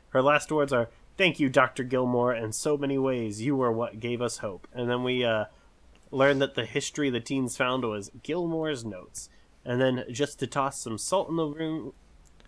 [0.10, 1.86] Her last words are, Thank you, Dr.
[1.86, 3.42] Gilmore, in so many ways.
[3.42, 4.68] You were what gave us hope.
[4.74, 5.46] And then we uh,
[6.12, 9.30] learned that the history the teens found was Gilmore's notes.
[9.64, 11.94] And then just to toss some salt in the room,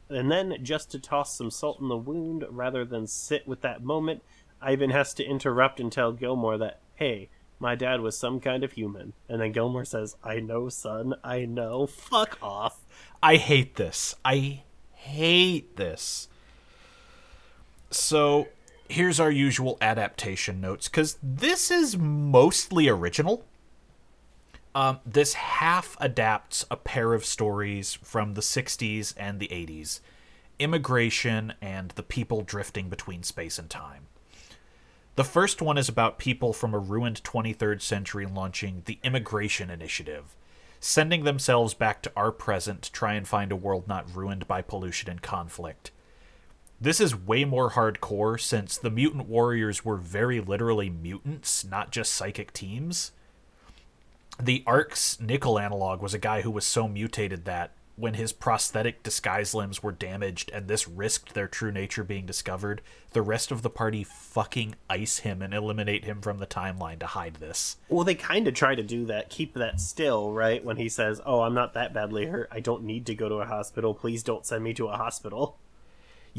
[0.10, 3.82] and then just to toss some salt in the wound rather than sit with that
[3.82, 4.22] moment,
[4.62, 7.30] Ivan has to interrupt and tell Gilmore that, hey,
[7.60, 9.14] my dad was some kind of human.
[9.28, 11.88] And then Gilmore says, I know, son, I know.
[11.88, 12.86] Fuck off.
[13.22, 14.16] I hate this.
[14.24, 16.28] I hate this.
[17.90, 18.50] So,
[18.90, 23.44] here's our usual adaptation notes because this is mostly original.
[24.76, 30.02] Um, this half adapts a pair of stories from the 60s and the 80s
[30.60, 34.08] immigration and the people drifting between space and time.
[35.18, 40.36] The first one is about people from a ruined 23rd century launching the Immigration Initiative,
[40.80, 44.62] sending themselves back to our present to try and find a world not ruined by
[44.62, 45.90] pollution and conflict.
[46.80, 52.14] This is way more hardcore since the mutant warriors were very literally mutants, not just
[52.14, 53.12] psychic teams.
[54.40, 59.02] The Ark's nickel analog was a guy who was so mutated that when his prosthetic
[59.02, 62.82] disguise limbs were damaged and this risked their true nature being discovered,
[63.12, 67.08] the rest of the party fucking ice him and eliminate him from the timeline to
[67.08, 67.78] hide this.
[67.90, 70.64] Well, they kind of try to do that, keep that still, right?
[70.64, 72.50] When he says, Oh, I'm not that badly hurt.
[72.52, 73.96] I don't need to go to a hospital.
[73.96, 75.58] Please don't send me to a hospital.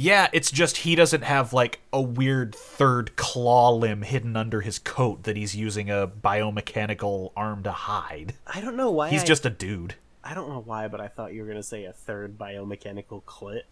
[0.00, 4.78] Yeah, it's just he doesn't have like a weird third claw limb hidden under his
[4.78, 8.34] coat that he's using a biomechanical arm to hide.
[8.46, 9.10] I don't know why.
[9.10, 9.96] He's I, just a dude.
[10.24, 13.22] I don't know why, but I thought you were going to say a third biomechanical
[13.24, 13.62] clit.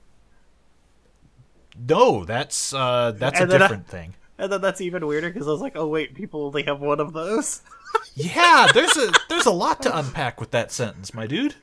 [1.89, 4.15] No, that's uh that's And a then I- different thing.
[4.39, 7.01] And then that's even weirder because I was like, oh, wait, people only have one
[7.01, 7.63] of those?
[8.15, 11.55] Yeah, there's a there's a lot to unpack with that sentence, my dude.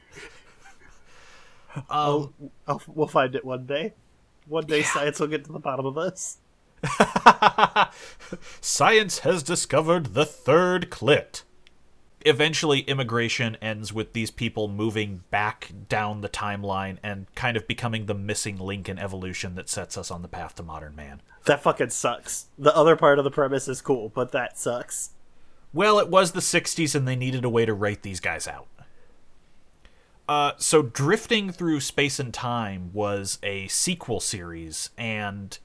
[1.90, 2.34] Um,
[2.68, 3.94] I'll, we'll find it one day.
[4.48, 6.38] One day science will get to the bottom of this.
[8.62, 11.44] Science has discovered the third clit.
[12.26, 18.06] Eventually, immigration ends with these people moving back down the timeline and kind of becoming
[18.06, 21.22] the missing link in evolution that sets us on the path to modern man.
[21.46, 22.46] That fucking sucks.
[22.58, 25.10] The other part of the premise is cool, but that sucks.
[25.74, 28.68] Well, it was the 60s and they needed a way to write these guys out.
[30.30, 35.58] Uh, so, Drifting Through Space and Time was a sequel series, and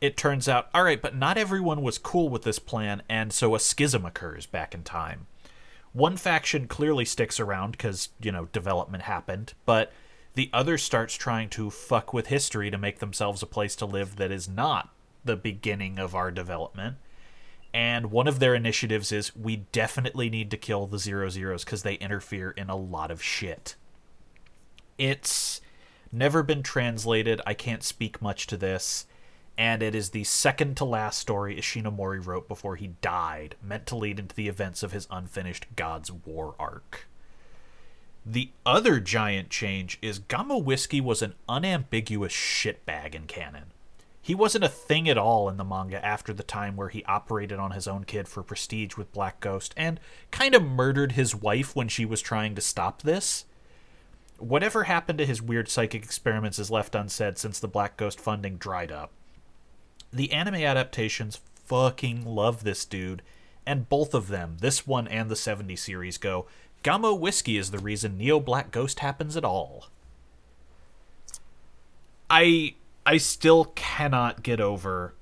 [0.00, 3.60] it turns out, alright, but not everyone was cool with this plan, and so a
[3.60, 5.28] schism occurs back in time.
[5.92, 9.92] One faction clearly sticks around because, you know, development happened, but
[10.34, 14.16] the other starts trying to fuck with history to make themselves a place to live
[14.16, 14.90] that is not
[15.24, 16.96] the beginning of our development
[17.72, 21.82] and one of their initiatives is we definitely need to kill the zero zeros because
[21.82, 23.76] they interfere in a lot of shit.
[24.98, 25.60] It's
[26.10, 27.40] never been translated.
[27.46, 29.06] I can't speak much to this.
[29.60, 33.94] And it is the second to last story Ishinomori wrote before he died, meant to
[33.94, 37.06] lead into the events of his unfinished God's War arc.
[38.24, 43.64] The other giant change is Gamo Whiskey was an unambiguous shitbag in canon.
[44.22, 47.58] He wasn't a thing at all in the manga after the time where he operated
[47.58, 50.00] on his own kid for prestige with Black Ghost and
[50.30, 53.44] kind of murdered his wife when she was trying to stop this.
[54.38, 58.56] Whatever happened to his weird psychic experiments is left unsaid since the Black Ghost funding
[58.56, 59.12] dried up.
[60.12, 63.22] The anime adaptations fucking love this dude,
[63.64, 66.46] and both of them, this one and the 70 series, go
[66.82, 69.88] Gamo Whiskey is the reason Neo Black Ghost happens at all.
[72.28, 75.14] I I still cannot get over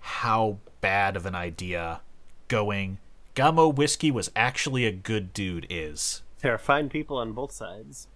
[0.00, 2.00] how bad of an idea
[2.48, 2.98] going
[3.34, 6.22] Gamo Whiskey was actually a good dude is.
[6.40, 8.06] There are fine people on both sides.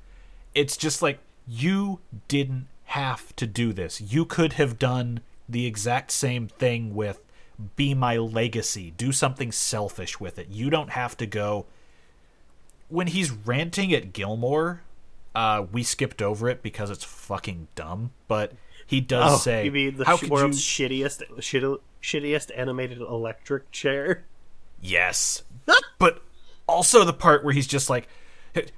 [0.55, 4.01] It's just like you didn't have to do this.
[4.01, 7.21] You could have done the exact same thing with
[7.77, 8.93] Be My Legacy.
[8.97, 10.49] Do something selfish with it.
[10.51, 11.67] You don't have to go
[12.89, 14.83] when he's ranting at Gilmore,
[15.35, 18.13] uh, we skipped over it because it's fucking dumb.
[18.29, 18.53] But
[18.87, 22.99] he does Oh, say, you mean the "How sh- world's you?" shittiest, shitty, shittiest animated
[23.01, 24.25] electric chair?
[24.81, 25.43] Yes,
[25.99, 26.23] but
[26.67, 28.09] also the part where he's just like,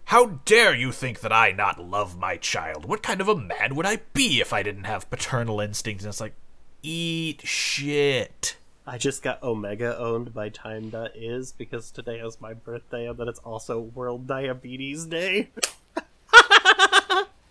[0.07, 2.85] How dare you think that I not love my child?
[2.87, 6.03] What kind of a man would I be if I didn't have paternal instincts?
[6.05, 6.35] And it's like,
[6.83, 8.57] eat shit.
[8.87, 13.39] I just got Omega owned by Time.is because today is my birthday and then it's
[13.41, 15.51] also World Diabetes Day.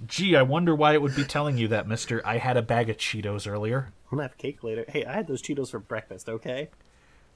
[0.07, 2.25] Gee, I wonder why it would be telling you that, mister.
[2.25, 3.91] I had a bag of Cheetos earlier.
[4.11, 4.85] I'm gonna have cake later.
[4.87, 6.69] Hey, I had those Cheetos for breakfast, okay?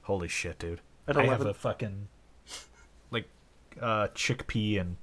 [0.02, 0.80] Holy shit, dude.
[1.06, 2.08] At I have a fucking,
[3.10, 3.28] like,
[3.80, 4.96] uh, chickpea and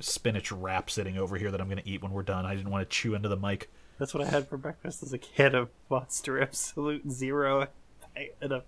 [0.00, 2.46] spinach wrap sitting over here that I'm going to eat when we're done.
[2.46, 3.70] I didn't want to chew into the mic.
[4.00, 7.68] That's what I had for breakfast as a kid of Monster Absolute Zero
[8.40, 8.62] and a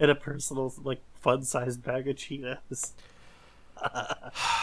[0.00, 2.90] and a personal like fun sized bag of Cheetos.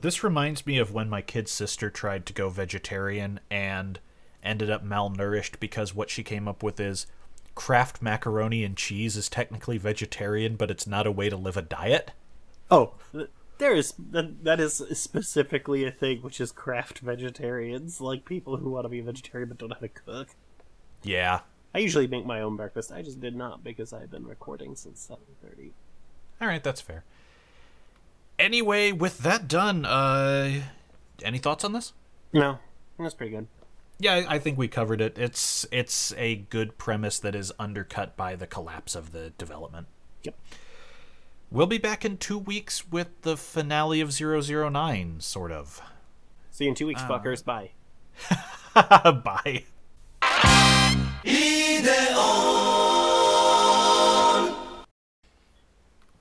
[0.00, 3.98] This reminds me of when my kid sister tried to go vegetarian and
[4.44, 7.08] ended up malnourished because what she came up with is
[7.56, 11.62] Kraft macaroni and cheese is technically vegetarian, but it's not a way to live a
[11.62, 12.12] diet.
[12.70, 12.92] Oh,
[13.58, 18.70] there is that, that is specifically a thing which is craft vegetarians, like people who
[18.70, 20.28] want to be vegetarian but don't know how to cook.
[21.02, 21.40] Yeah.
[21.74, 22.90] I usually make my own breakfast.
[22.90, 25.72] I just did not because I've been recording since seven thirty.
[26.40, 27.04] All right, that's fair.
[28.38, 30.62] Anyway, with that done, uh
[31.22, 31.92] any thoughts on this?
[32.32, 32.58] No,
[32.98, 33.48] that's pretty good.
[33.98, 35.18] Yeah, I I think we covered it.
[35.18, 39.88] It's it's a good premise that is undercut by the collapse of the development.
[40.22, 40.36] Yep.
[41.50, 45.80] We'll be back in 2 weeks with the finale of 009 sort of.
[46.50, 47.42] See you in two weeks, fuckers.
[47.44, 47.70] Bye.
[48.74, 49.64] Bye.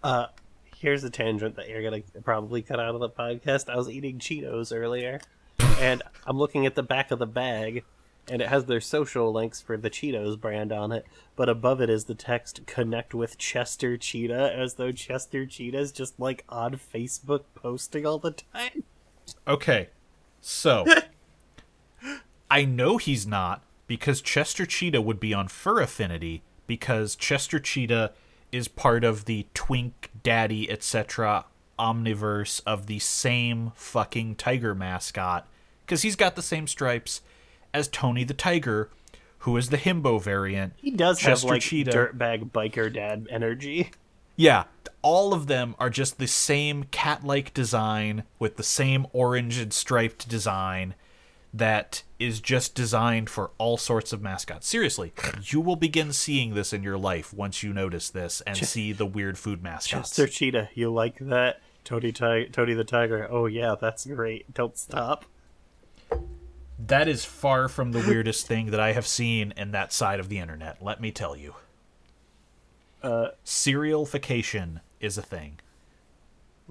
[0.04, 0.28] Uh,
[0.78, 3.70] here's a tangent that you're gonna probably cut out of the podcast.
[3.70, 5.20] I was eating Cheetos earlier,
[5.80, 7.84] and I'm looking at the back of the bag,
[8.30, 11.06] and it has their social links for the Cheetos brand on it.
[11.36, 16.20] But above it is the text "Connect with Chester Cheetah," as though Chester Cheetah's just
[16.20, 18.84] like on Facebook posting all the time.
[19.48, 19.90] Okay.
[20.42, 20.86] So
[22.52, 28.14] I know he's not because Chester Cheetah would be on Fur Affinity because Chester Cheetah
[28.52, 31.46] is part of the Twink Daddy etc.
[31.80, 35.48] omniverse of the same fucking tiger mascot
[35.86, 37.22] because he's got the same stripes
[37.78, 38.90] as Tony the Tiger,
[39.40, 40.74] who is the himbo variant.
[40.78, 41.92] He does Chester have like Cheetah.
[41.92, 43.92] dirtbag biker dad energy.
[44.36, 44.66] Yeah,
[45.02, 50.28] all of them are just the same cat-like design with the same orange and striped
[50.28, 50.96] design
[51.54, 54.68] that is just designed for all sorts of mascots.
[54.68, 55.14] Seriously,
[55.44, 59.06] you will begin seeing this in your life once you notice this and see the
[59.06, 60.10] weird food mascots.
[60.10, 61.62] Chester Cheetah, you like that?
[61.84, 63.28] Tony, Ti- Tony the Tiger.
[63.32, 64.54] Oh yeah, that's great.
[64.54, 65.26] Don't stop.
[66.80, 70.30] That is far from the weirdest thing that I have seen in that side of
[70.30, 71.56] the internet, let me tell you.
[73.02, 75.60] Uh, Serialification is a thing.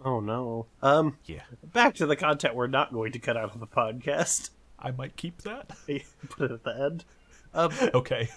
[0.05, 0.67] oh no.
[0.83, 1.43] Um, Yeah.
[1.73, 4.51] back to the content we're not going to cut out of the podcast.
[4.79, 5.71] I might keep that.
[6.29, 7.05] Put it at the end.
[7.55, 8.29] Um, Okay.